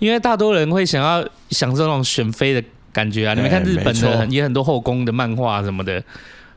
[0.00, 2.62] 因为大多人会想要享受那种选妃的
[2.92, 3.34] 感觉啊！
[3.34, 6.02] 你们看日本的也很多后宫的漫画什么的，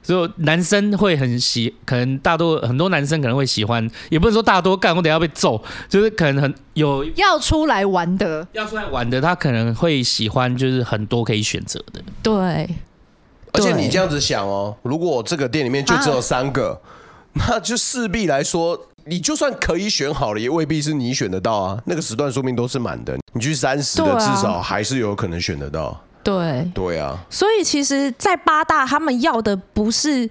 [0.03, 12.01] 所以男生会很喜，可能大多很多男生可能会喜欢，也不能说大多干，我等下要被揍，就是可能很有要出来玩的，要出来玩的，他可能会喜欢，就是很多可以选择的。
[12.23, 12.69] 对，
[13.53, 16.81] 而且你这样子想哦，如果这个店里面就只有三个，
[17.33, 18.87] 那就势必来说。
[19.05, 21.81] 你就算可以选好了，也未必是你选得到啊。
[21.85, 25.99] 那个时段说明都是满的，你去三十的，至少还是有可能选得到。
[26.23, 30.29] 对对啊，所以其实，在八大他们要的不是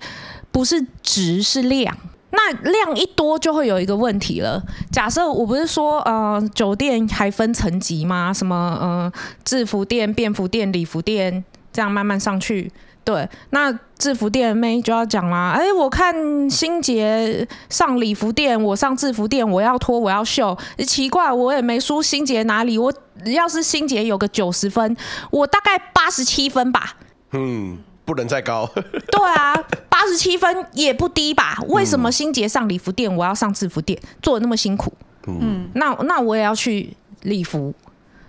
[0.51, 1.97] 不是值是量，
[2.31, 4.63] 那量一多就会有一个问题了。
[4.93, 8.33] 假设我不是说呃酒店还分层级吗？
[8.33, 9.13] 什么呃
[9.45, 12.71] 制服店、便服店、礼服店这样慢慢上去。
[13.03, 15.53] 对，那制服店妹就要讲啦。
[15.57, 16.15] 哎，我看
[16.49, 20.57] 新杰上礼服店，我上制服店，我要脱，我要秀。
[20.87, 22.79] 奇怪，我也没输心杰哪里。
[22.79, 22.93] 我
[23.25, 24.97] 要是新杰有个九十分，
[25.31, 26.97] 我大概八十七分吧。
[27.33, 28.71] 嗯，不能再高。
[29.11, 29.55] 对啊，
[29.89, 31.59] 八十七分也不低吧？
[31.69, 34.93] 为什么新杰上礼服店，我要上制服店，做的那么辛苦？
[35.27, 37.75] 嗯，那那我也要去礼服。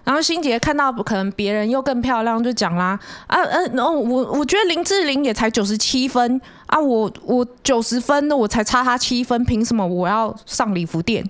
[0.03, 11.23] 然后心杰看到可能别人又更漂亮，就讲啦啊嗯、啊，然后我我觉得林志玲也才九十七分啊，我我九十分，我才差她七分，凭什么我要上礼服店？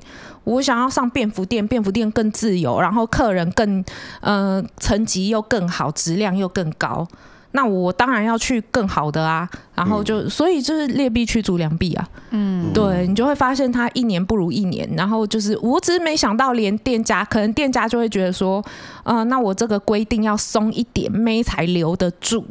[0.43, 3.84] 我想要上便服店，便服店更自由，然后客人更
[4.22, 7.07] 嗯层级又更好，质量又更高。
[7.52, 18.64] 那我当然要去更好的啊，然后就、嗯、所以就是劣币驱逐良币啊，嗯，对你就会发现它一年不如一年，然后就是我只是没想到连店家可能店家就会觉得说，
[19.04, 22.45] 呃，那我这个规定要松一点，妹才留得住。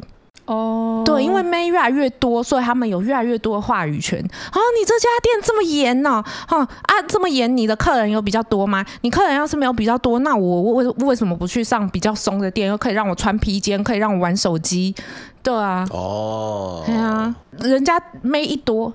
[0.45, 4.19] 哦，对，因为妹越来越多，所以他们有越来越多的话语权。
[4.19, 6.23] 啊，你这家店这么严呢？
[6.47, 8.85] 哈啊，这么严，你的客人有比较多吗？
[9.01, 14.93] 你客人要是没有比较多，那我为为什么不去上比较松的店，又可以让我穿披肩，可以让我玩手机？
[15.43, 18.93] 对啊，哦，对啊，人家妹一多。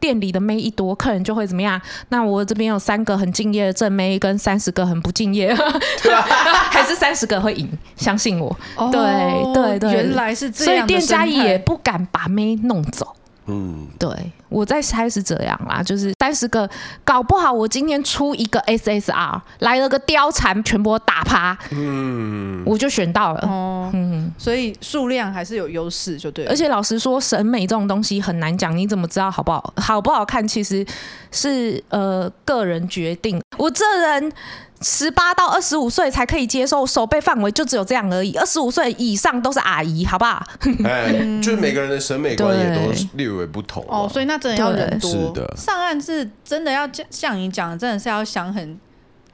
[0.00, 1.80] 店里的妹一多，客人就会怎么样？
[2.08, 5.54] 那我这边有三个很敬业的正妹，跟三十个很不敬业，
[6.70, 7.68] 还是三十个会赢？
[7.96, 8.56] 相信我。
[8.76, 10.76] 哦、对对对，原来是这样。
[10.76, 13.14] 所以店家也不敢把妹弄走。
[13.46, 14.08] 嗯，对，
[14.48, 16.68] 我在猜是这样啦，就是三十个，
[17.04, 23.40] 搞不好我今天出一个 SSR 来了个貂蝉，全部打趴，嗯，我就选到了。
[23.48, 26.46] 哦，嗯，所以数量还是有优势，就对。
[26.46, 29.72] 而且老实说，审美这种东西很难讲，你怎么知道好不好？
[29.76, 30.86] 好不好看，其实
[31.32, 33.40] 是呃个人决定。
[33.58, 34.32] 我这人。
[34.82, 38.34] 十八到二十五岁才可以接受，手背范围就只有这样而已。
[38.36, 40.42] 二十五岁以上都是阿姨，好不好？
[40.84, 41.12] 哎，
[41.42, 45.10] 就是每个人的审美观也都略微不同哦，所以那真的要人多。
[45.10, 48.80] 是的，上岸是真的要像你讲的，真的是要想很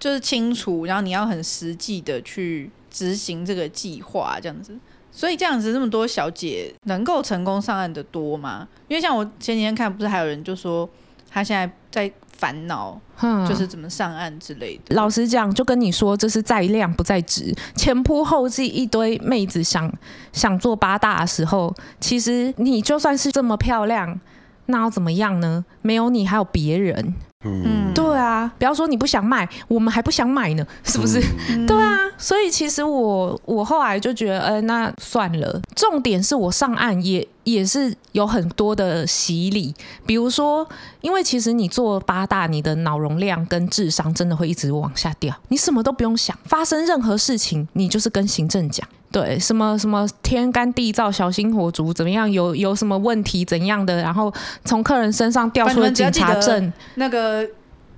[0.00, 4.76] 就是清楚，然后你要很实际的去执行这个计划，这样子。
[5.12, 8.66] 所以这样子这么多小姐能够成功上岸的多吗？
[8.88, 10.88] 因为像我前几天看，不是还有人就说
[11.30, 12.12] 他现在在。
[12.36, 13.00] 烦恼，
[13.48, 14.94] 就是怎么上岸之类的。
[14.94, 17.54] 老实讲，就跟你说，这是在量不在值。
[17.74, 19.92] 前仆后继一堆妹子想
[20.32, 24.20] 想做八大的时候，其实你就算是这么漂亮，
[24.66, 25.64] 那要怎么样呢？
[25.82, 27.14] 没有你，还有别人。
[27.44, 31.20] 嗯，对啊，不要说你不想买，我们还不想买呢，是不是？
[31.50, 35.60] 嗯、对啊，所以其实我我后来就觉得，呃，那算了。
[35.76, 39.72] 重点是我上岸也也是有很多的洗礼，
[40.06, 40.66] 比如说，
[41.02, 48.88] 因为其实你做八大，你的脑容量跟智商真的会一直往下掉，你什么都不用想，发生任何事情，你就是跟行政讲。
[49.10, 52.30] 对，什么什么天干地燥，小心火烛，怎么样？
[52.30, 54.02] 有有什么问题怎样的？
[54.02, 54.32] 然后
[54.64, 57.46] 从客人身上调出了警察证，那个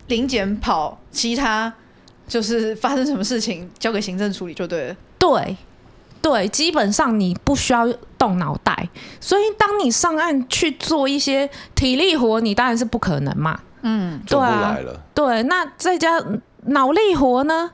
[0.07, 1.73] 临检跑，其他
[2.29, 4.97] 就是发生什么事情交给行政处理就对了。
[5.19, 5.57] 对
[6.21, 7.87] 对，基本上你不需要
[8.17, 8.89] 动脑袋，
[9.21, 13.59] 所以当你上岸去做一些体力活，你当然是不可能嘛。
[13.83, 14.77] 嗯，对啊，
[15.15, 16.23] 对，那在家
[16.67, 17.71] 脑力活呢？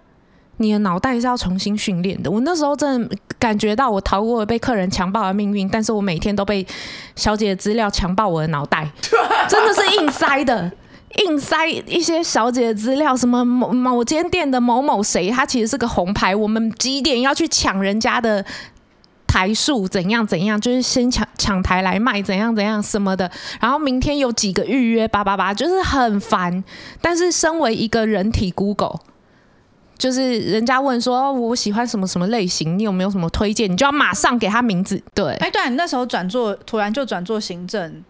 [0.58, 2.30] 你的脑袋是要重新训练的。
[2.30, 6.66] 我那时候真的感觉到我逃过了被客人强暴的命运，但是我每天都被
[7.16, 8.90] 小姐的资料强暴我的脑袋，
[9.48, 10.70] 真的是硬塞的，
[11.26, 18.44] 硬塞一些小姐的资料，什么某某间店的某某谁，他其实是个红牌，我们几点要去抢人家的
[19.26, 23.28] 台数怎样怎样，就是先抢抢台来卖怎样怎样什么的，
[23.60, 26.62] 然后明天有几个预约，叭叭叭，就是很烦。
[27.00, 29.00] 但是身为一个人体 Google，
[29.96, 33.70] 就是人家问说我喜欢什么什么类型，你有没有什么推荐？
[33.70, 35.02] 你就要马上给他名字。
[35.14, 38.04] 对，哎，对啊，你那时候转做，突然就转做行政。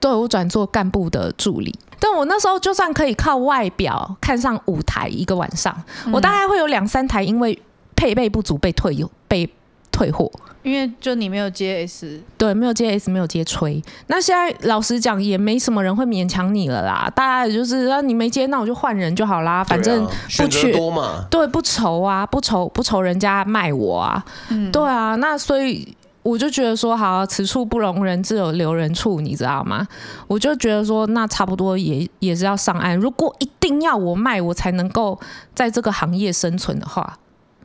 [0.00, 5.74] 对，我转做干部的助理，但我那时候就算可以靠外表看上五台一个晚上，
[6.06, 7.60] 嗯、我大概会有两三台因为
[7.96, 9.50] 配备不足被退被
[9.90, 10.30] 退货，
[10.68, 13.82] 因为就你没有接 S，对，没有接 S，没有接吹。
[14.08, 20.04] 那现在老实讲，也没什么人会勉强你了啦，大概就是那你没接，那我就换人就好啦，反正
[20.36, 25.96] 不缺、啊、多嘛，对，不愁啊，不愁不愁人家卖我啊，嗯、对啊，那所以。
[26.24, 29.86] 我就觉得说，好，此处不容人，自有留人处，你知道吗？
[30.26, 32.94] 我就觉得说，那差不多也也是要上岸。
[32.94, 35.18] 如果一定要我卖，我才能够
[35.54, 37.18] 在这个行业生存的话，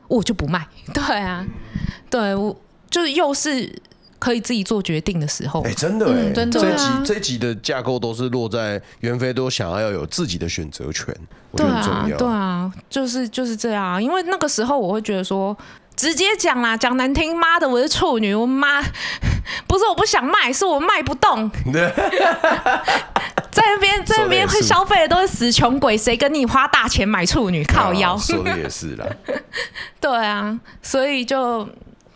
[0.07, 0.65] 我就不卖。
[0.93, 1.45] 对啊，
[2.09, 2.55] 对我
[2.93, 3.73] 就是又是
[4.19, 5.61] 可以自己做决定的时候。
[5.63, 6.63] 哎、欸，真的哎、欸，真的、啊。
[6.63, 11.13] 这集这集的架构都是落在袁飞都想要有自己的选择权，
[11.49, 12.17] 我觉得很重要。
[12.17, 14.01] 对啊，对啊，就是就是这样。
[14.01, 15.57] 因为那个时候我会觉得说。
[15.95, 18.81] 直接讲啦，讲难听，妈的，我是处女，我妈
[19.67, 21.47] 不是我不想卖，是我卖不动。
[23.51, 27.63] 在那边，在那边会消费的都是死穷鬼，谁跟你花大钱买处女？
[27.65, 28.17] 靠腰。
[28.17, 29.05] 说的也是啦。
[30.01, 31.69] 对啊，所以就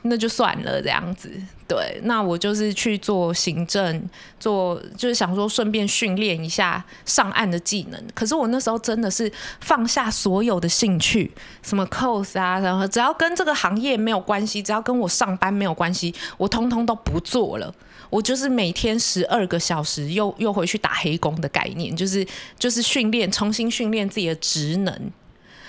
[0.03, 1.31] 那就算了，这样子。
[1.67, 8.01] 对，那我就是去做行政，做就是想说顺便训练一下上岸的技能。
[8.13, 9.29] 可是我那时候真的是
[9.59, 11.29] 放下所有的兴趣，
[11.61, 17.73] 什么 cos 啊，然后只要跟这个行业没有关系，只要跟我上班没有关系，我通通都不做了。
[18.09, 22.25] 我就是每天十二个小时又又回去打黑工的概念，就是
[22.57, 25.11] 就是训练，重新训练自己的职能。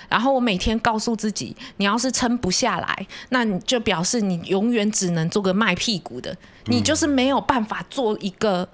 [0.09, 6.35] 然后我每天告诉自己，你要是撑不下来，那你就表示你永远只能做个卖屁股的，
[6.65, 8.67] 你就是没有办法做一个，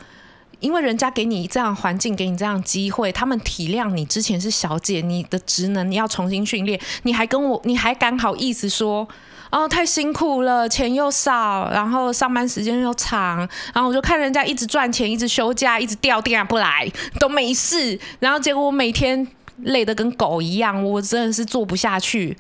[0.62, 9.08] 因为人家给你这样环境，给你这样机会，他们体谅你之前是小姐，你的职能你要重新训练，你还跟我，你还敢好意思说，
[9.52, 13.38] 哦，太辛苦了，钱又少，然后上班时间又长，
[13.74, 19.28] 然后我就看人家一直赚钱，一直休假，一直掉电不来，都没事，然后结果我每天。
[19.64, 22.38] 累得跟狗一样，我真的是做不下去。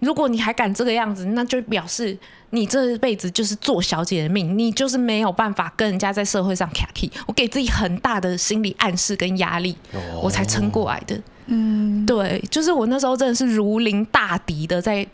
[0.00, 2.16] 如果你还敢这个样子，那就表示
[2.50, 7.10] 你这辈子就是做小姐的命，你就是没有办法跟人家在社会上卡 key。
[7.26, 9.76] 我给自己很大的心理暗示跟压力，
[10.22, 11.20] 我才撑过来的。
[11.46, 15.04] 嗯，对，就是我那时候真的是如临大敌的在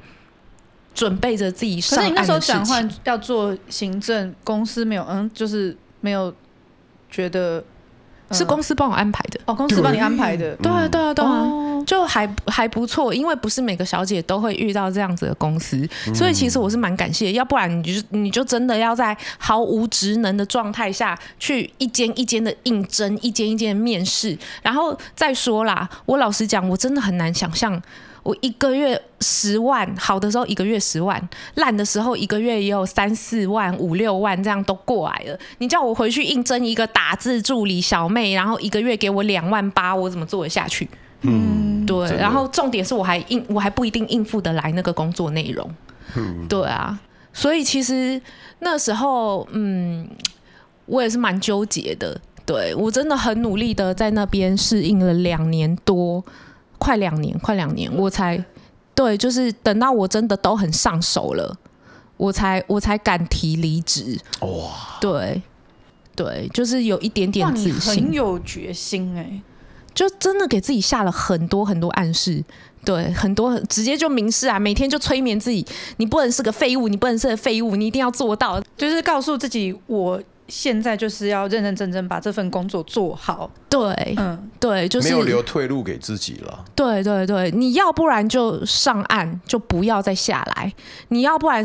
[0.95, 2.27] 准备着自己上岸的事情。
[2.27, 6.35] 可是你那时候转换要做行政，公司没有，嗯，就是没有
[7.11, 7.65] 觉得。
[8.31, 9.41] 是公司帮我安排的。
[9.45, 27.81] 哦，公司帮你安排的，对啊，对啊，对啊，就还还不错，因为不是每个小姐都会遇到这样子的公司，所以其实我是蛮感谢，要不然你就你就真的要在毫无职能的状态下去一间一间的应征，一间一间的面试，然后再说啦，我老实讲，我真的很难想象。
[28.25, 35.39] 我一个月十万，好的时候一个月十万，烂的时候一个月也有三四万、五六万这样都过来了。
[35.59, 40.89] 你叫我回去应征一个打字助理小妹，然后一个月给我两万八，我怎么做得下去？
[41.21, 42.17] 嗯，对。
[42.17, 45.71] 然后重点是我还应，我还不一定应付得来那个工作内容。
[46.17, 46.99] 嗯，对啊。
[47.33, 48.21] 所以其实
[48.61, 50.09] 那时候，嗯，
[50.87, 52.19] 我也是蛮纠结的。
[52.47, 56.25] 对，我真的很努力的在那边适应了两年多。
[56.79, 58.43] 快两年，快两年，我才
[58.95, 61.57] 对，就是等到我真的都很上手了，
[62.17, 64.19] 我才我才敢提离职。
[64.41, 65.43] 哇，对
[66.15, 69.43] 对，就是有一点点自信，很有决心哎、欸，
[69.95, 72.45] 就真的给自己下了很多很多暗示，
[72.85, 75.67] 对，很多直接就明示啊，每天就催眠自己，
[75.97, 80.23] 你不能是个废物，你不能是个废物，你一定要做到，就是告诉自己我。
[80.49, 83.51] 现在就是要认认真真把这份工作做好。
[83.69, 86.65] 对，嗯，对，就是没有留退路给自己了。
[86.75, 90.71] 对对对，你要不然就上岸，就不要再下来；
[91.09, 91.65] 你要不然，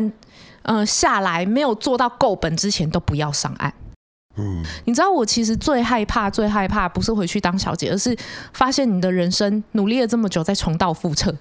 [0.62, 3.72] 嗯、呃，下来没有做到够本之前，都不要上岸。
[4.36, 8.16] 嗯，你知道我其实最害怕、最害怕不是回去当小姐，而是
[8.52, 11.36] 发现你的人生努力了这么久，再重蹈覆辙。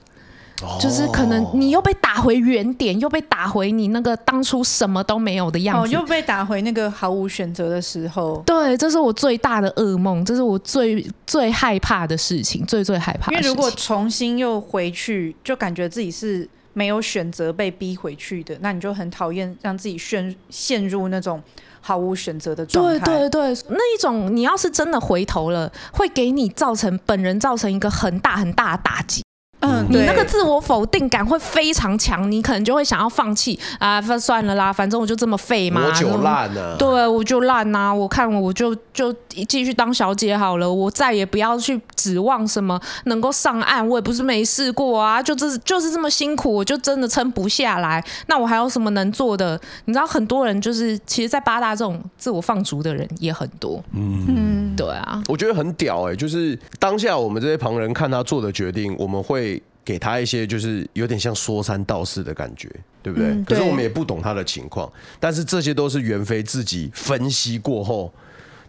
[0.80, 8.42] 就是可能你又被打回原点，又被打回你那个当初什么都没有的样子，哦，又被打回那个毫无选择的时候。
[8.46, 13.44] 对，这是我最大的噩梦，这是我最最害怕的事情，最最害怕的事情。
[13.44, 21.42] 因为如果重新又回去，就感觉自己是没有选择被逼回去的，那你就很讨厌让自己陷陷入那种
[21.82, 23.06] 毫无选择的状态。
[23.06, 29.24] 对对对，那一种你要是真的回头了，会给你造成本人造成一个很大很大的打击。
[29.62, 36.78] 嗯，你那个自我否定感会非常强，你可能就会想要放弃啊，算了啦，反正我就这么废嘛，我就烂了。
[36.78, 39.14] 对，我就烂呐、我看我就就
[39.48, 48.04] 继续当小姐好了，我再也不要去指望什么能够上岸，我也不是没试过啊，就这就是这么辛苦，我就真的撑不下来。
[48.28, 49.60] 那我还有什么能做的？
[49.86, 53.84] 你知道，很多人就是其实，在八大这种自我放逐的人也很多。
[53.94, 59.49] 嗯，对啊，我觉得很屌哎、欸，就是当下我们这些旁人看他做的决定，我们会
[59.90, 62.70] 给他一些就是有点像说三道四的感觉，
[63.02, 63.30] 对不对？
[63.30, 64.88] 嗯对可是我们也不懂他的情况，
[65.20, 68.14] 但是这些都是袁飞自己分析过后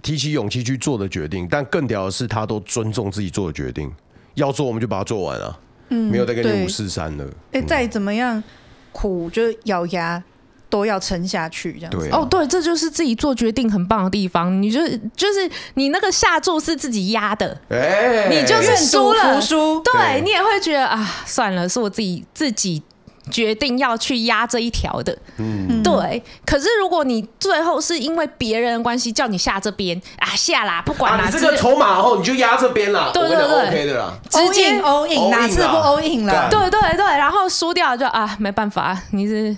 [0.00, 1.46] 提起勇气去做的决定。
[1.46, 3.92] 但更屌的是，他都尊重自己做的决定，
[4.32, 5.60] 要做我们就把它做完啊，
[5.90, 7.30] 没有再跟你五四三了。
[7.52, 8.42] 哎，再怎么样
[8.90, 10.24] 苦，就咬牙
[10.70, 12.08] 都要撑下去，这样子。
[12.12, 14.62] 哦，对，这就是自己做决定很棒的地方。
[14.62, 14.80] 你就
[15.16, 22.82] 就是你那个下注是自己压的，哎、你就是输了对对你也会觉得啊，算了，是我自己自己
[23.30, 25.16] 决定要去压这一条的。
[25.38, 34.12] 嗯，对，可是如果你最后是因为别人的关系叫你下这边啊，下啦，不管啦，啊，你这个直筹码后你就压这边啦，对对对 OK 的啦。
[34.28, 36.48] 直接 all in，all in，哪次不 all in 了？
[36.50, 39.56] 对对对，然后输掉就啊，没办法，你是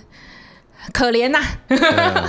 [0.91, 1.39] 可怜呐、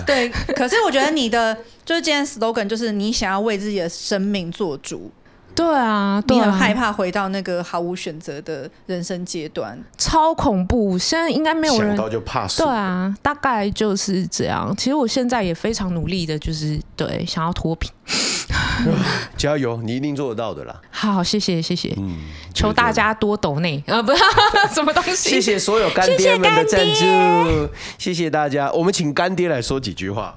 [0.07, 5.11] 对，可是我觉得你的就是今天 slogan 就是你想要为自己的生命做主，
[5.55, 9.79] 对啊，对啊你很害怕回到那个毫无选择的人生阶段。
[9.97, 10.99] 超恐怖。
[10.99, 12.63] 现在应该没有人想到就怕死。
[12.63, 14.75] 对啊，大概就是这样。
[14.77, 17.91] 其实我现在也非常努力的，就是对想要脱贫。
[19.37, 20.81] 加油，你一定做得到的啦。
[20.91, 22.17] 好，谢谢谢谢，嗯，
[22.53, 24.19] 求大家多抖内啊，不是
[24.75, 25.31] 什么东西。
[25.31, 28.71] 谢谢所有干爹们的赞助，谢谢大家。
[28.73, 30.35] 我们请干爹来说几句话。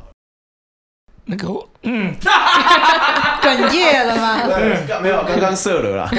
[1.28, 1.48] 那个
[1.84, 2.14] 嗯，
[3.42, 4.40] 哽咽了吗？
[5.02, 6.10] 没有，刚刚射了啦。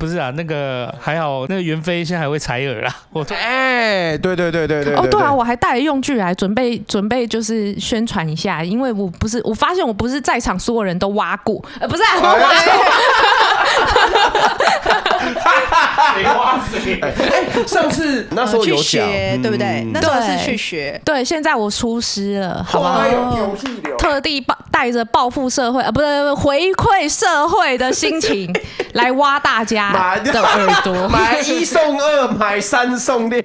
[0.00, 2.90] 不是啊，那个还好，那个袁飞现在还会采耳啦。
[3.10, 4.94] 我哎，对对对对对。
[4.94, 12.72] 哦，对啊，我还带了用具来准备准备，就是宣传一下，因为我不是，我发现我不是在场所有人都挖过，呃，不是、啊，我挖过。
[16.14, 17.00] 谁挖谁？
[17.66, 19.66] 上次那时候有去学讲，对不对？
[19.84, 21.00] 嗯那时候是去学。
[21.04, 23.06] 对，现在我出师了，好不好？
[23.06, 23.96] 有气流。
[23.96, 28.50] 特地报带着报复社会啊，不是回馈社会的心情
[28.94, 29.92] 来挖大家
[30.24, 33.40] 的耳朵， 买一送二，买三送六。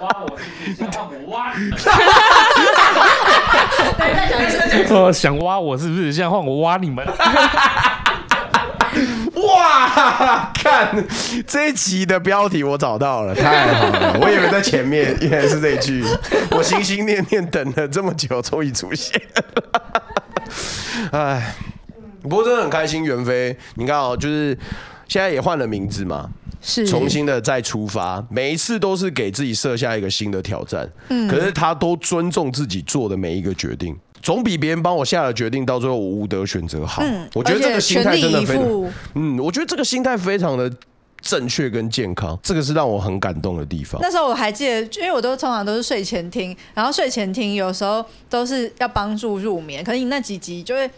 [0.00, 0.44] 挖我是
[0.78, 1.70] 不是想我挖你？
[4.94, 6.12] 哦，想挖我是不是？
[6.12, 7.06] 现在换我挖你们？
[9.46, 10.50] 哇！
[10.54, 11.06] 看
[11.46, 14.18] 这一集的标题我找到了，太好了！
[14.20, 16.04] 我以为在前面，原来是这一句。
[16.52, 19.20] 我心心念念等了这么久，终于出现。
[21.12, 21.54] 哎，
[22.22, 24.56] 不过真的很开心，袁飞，你看哦，就是
[25.08, 26.28] 现在也换了名字嘛，
[26.60, 30.88] 是重新的再出发，每一次都是给自己设下一个新的挑战。
[31.08, 37.02] 嗯，可是他都尊重自己做的每一个决定，总比别人帮我下了决定，到最后我无得选择好。
[37.02, 38.64] 嗯，我觉得这个心态真的非常
[39.14, 40.70] 嗯，我觉得这个心态非常的
[41.20, 44.00] 正确跟健康，这个是让我很感动的地方。
[44.02, 50.90] 那时候我还记得，因为我都通常都是睡前听，然后睡前听有时候都是要帮助入眠，可是你那几集就会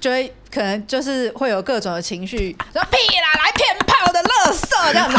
[0.00, 3.81] 就会可能就是会有各种的情绪，说屁啦，来骗炮
[4.12, 5.16] 的垃圾这样子，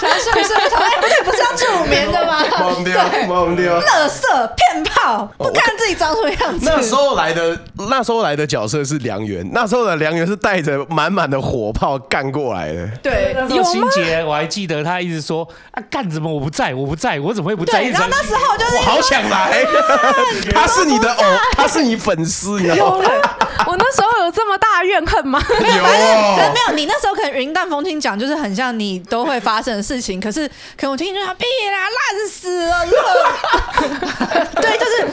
[0.00, 2.42] 想睡睡睡，哎，不对，不是要助眠的吗？
[2.60, 3.80] 忘掉，对，忘掉。
[3.80, 6.64] 垃圾骗炮，不看自己长什么样子。
[6.64, 7.58] 那时候来的，
[7.90, 12.88] 那时候来的角色是梁元，那时候的梁元是带着满满的火炮干过来的。
[13.02, 17.80] 对，那时候心杰我还记得他一直说啊，干什么我不在，我不在，我怎么会不在？
[17.80, 19.64] 对，然后那时候就是我好想来，
[20.54, 21.24] 他是你的偶，
[21.56, 23.10] 他是你粉丝，你知道吗？
[23.66, 25.40] 我那时候有这么大的怨恨吗？
[25.48, 30.20] 有可能哦没有，你那时候可能云淡风轻讲，就是很像你都会发生的事情。
[30.20, 32.86] 可是，可能我听就说屁啦，烂死了，
[34.60, 35.08] 对，就是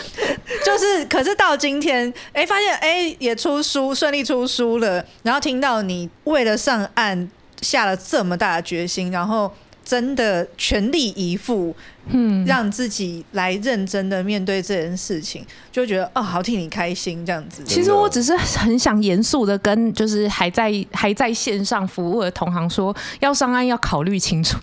[0.66, 7.30] 就是，可是到今天，哎、欸，发现哎、欸、也出书，顺利出书了，然后听到你为了上岸
[7.62, 9.52] 下了这么大的决心，然后
[9.86, 11.74] 真的全力以赴，
[12.08, 17.64] 嗯，让自己来认真的面对这件事情，就觉得哦，好替你开心这样子。
[17.66, 24.58] 其实我只是很想严肃的跟就是还在还在线上服务的同行说，要上岸要考虑清楚，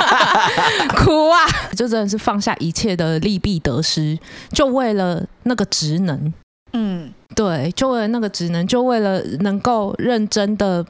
[0.96, 1.46] 苦啊！
[1.76, 4.18] 就真的是放下一切的利弊得失，
[4.50, 6.32] 就为了那个职能，
[6.72, 10.84] 嗯，对，就为了那个职能，就为了能够认真的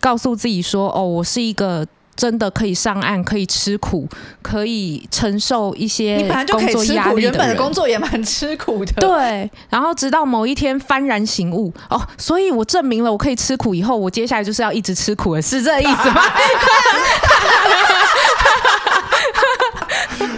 [0.00, 1.86] 告诉自己说，哦，我是一个
[2.20, 4.06] 真的可以上岸，可以吃苦，
[4.42, 8.92] 可以承受一些你本来就可以工作吃苦，压力原本的工作也蛮吃苦的。
[9.00, 16.20] 对，然后直到某一天幡然醒悟，哦，所以我证明了我可以吃苦，以后我接下来就是要一直吃苦了，是这个意思吗？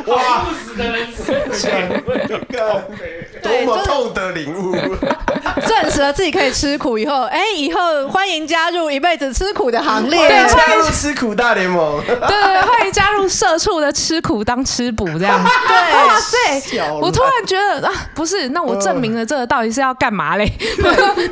[0.07, 1.07] 哇，不死的人
[1.53, 1.71] 生，
[3.43, 4.75] 多么痛的领悟！
[5.67, 10.19] 证实了自己可以吃苦以后，哎，以后欢迎加入一辈子吃苦的行列。
[10.29, 12.01] 对加入吃苦大联盟。
[12.07, 15.43] 对对对，欢迎加入社畜的吃苦当吃补这样。
[15.69, 16.91] 对，哇塞！
[17.01, 20.51] 我突然觉得啊，不是，那我证明了这个到底是要干嘛嘞？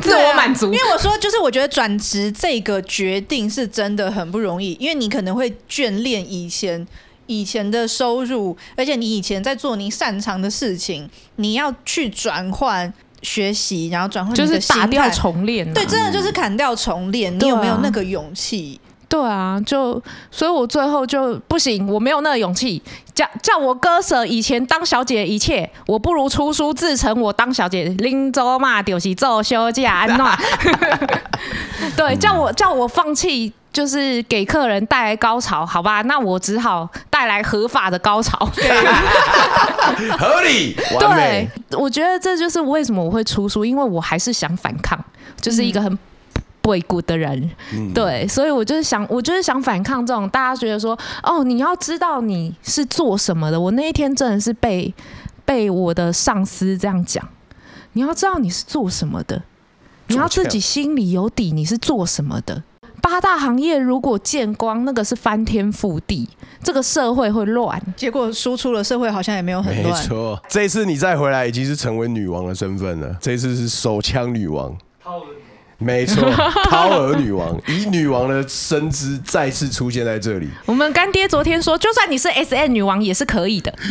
[0.02, 0.66] 自我满足。
[0.66, 6.86] 因为我说，就是我觉得转职这个决定是真的很不容易，因为你可能会眷恋以前。
[7.30, 12.92] 以前的收入，而且你以前在做你擅长的事情，你要去转换
[13.22, 17.32] 学习，然后转换就是打掉重练，啊，对，真的就是砍掉重练。
[17.38, 18.80] 你有没有那个勇气？
[19.08, 20.00] 对啊，就
[20.30, 22.80] 所以，我最后就不行，我没有那个勇气，
[23.14, 30.24] 叫叫我割舍以前当小姐的一切，我不如出书自成我当小姐，拎走嘛，就是做休假，安怎？
[31.96, 33.52] 对，叫我叫我放弃。
[33.72, 36.02] 就是给客人带来高潮，好吧？
[36.02, 38.36] 那我只好带来合法的高潮，
[40.18, 40.74] 合理。
[40.98, 41.48] 对，
[41.78, 44.98] 我觉得这就是为什么我会出书，因为我还是想反抗，
[45.40, 45.98] 就是一个很
[46.60, 47.48] 不畏骨的人。
[47.72, 53.60] 嗯、对，所以我就是想，我就是想反抗这种大家觉得说，哦，你要知道你是做什么的。
[53.60, 54.92] 我那一天真的是被
[55.44, 57.26] 被我的上司这样讲，
[57.92, 59.42] 你要知道你是做什么的，
[60.08, 62.64] 你要自己心里有底，你是做什么的。
[63.00, 66.28] 八大行业如果见光，那个是翻天覆地，
[66.62, 67.80] 这个社会会乱。
[67.96, 69.94] 结果输出了社会好像也没有很乱。
[69.94, 73.16] 没错，这一次你再回来已经是成为女王的身份了。
[73.20, 74.76] 这一次是手枪女王。
[75.82, 76.30] 没错，
[76.68, 80.48] 掏耳女王 以女王的身姿再次出现在这里。
[80.66, 83.72] 我们干爹昨天说，就算你是 S N 女王也是可以的。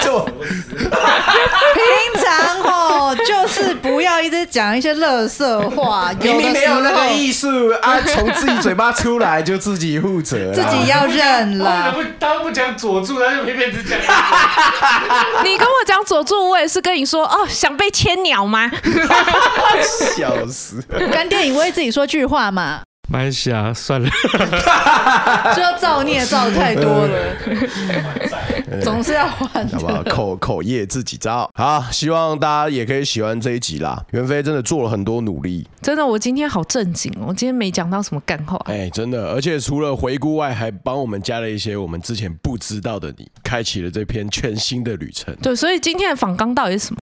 [0.00, 11.92] 就 平常哦，就是不要一直讲一些乐色话，明明没有那个艺术啊，从自己嘴巴出来就自己负责，自己要认了。
[11.92, 13.98] 不，他不讲佐助，他就偏偏只讲。
[15.44, 18.70] 你跟我讲佐助，我也是跟你说哦，想被千鸟吗？
[20.16, 20.80] 笑死！
[21.12, 22.82] 干爹，你为自己说句话嘛？
[23.08, 24.10] 蛮想算了，
[25.54, 27.36] 就要造孽造太多了，
[28.82, 30.02] 总是要还，好不好？
[30.02, 31.48] 口口业自己造。
[31.54, 34.04] 好，希望大家也可以喜欢这一集啦。
[34.10, 38.60] 袁飞真的做了很多努力，真的，我今天好正经哦，我今天没讲到什么干话。
[38.64, 45.32] 哎，真的，而且除了回顾外，还帮我们加了一些我们之前不知道的你，开启了这篇全新的旅程。
[45.36, 46.98] 对，所以今天的访纲到底是什么？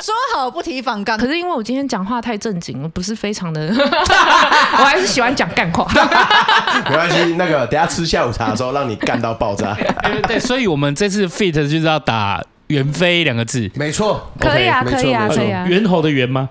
[0.00, 3.60] 说好不提反纲，可是因为我今天讲话太正经了，不是非常的，
[4.78, 5.86] 我还是喜欢讲干话。
[6.88, 9.76] 没关系，那个等下吃下午茶的时候，让你干到爆炸。
[10.02, 16.48] 对 对，所以我们这次 fit 就是要打袁飞两个字，没错，可以啊，可以啊，可以啊，猿猴的猿吗？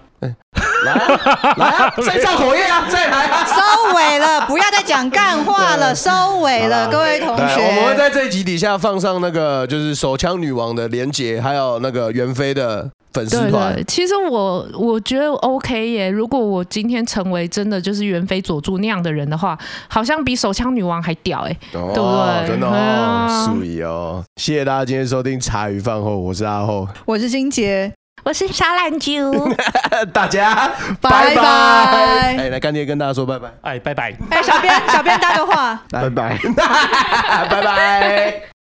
[0.83, 3.45] 来啊，来啊，再造口业啊，再来啊！
[3.45, 7.43] 收尾了，不要再讲干话了，收尾了，各位同学。
[7.43, 12.89] 我们会在这一集底下放上那个就是手枪女王的连结，还有那个袁飞的。
[13.13, 16.09] 粉丝团，其实我我觉得 OK 耶。
[16.09, 19.57] 如果我今天成为真的就是袁非佐助那样的人的话，
[19.89, 22.47] 好像比手枪女王还屌哎，哦、对不对？
[22.47, 24.23] 真的哦，注意哦。
[24.37, 27.91] 谢谢大家今天收听茶余饭后，我是阿厚，我是金杰，
[28.23, 29.09] 我是小懒猪，
[30.13, 30.71] 大家
[31.01, 31.43] 拜拜。
[32.37, 34.15] 哎，来干爹跟大家说拜拜，哎，拜拜。
[34.29, 36.37] 哎，小编小编搭个话，拜拜，
[37.49, 38.60] 拜拜。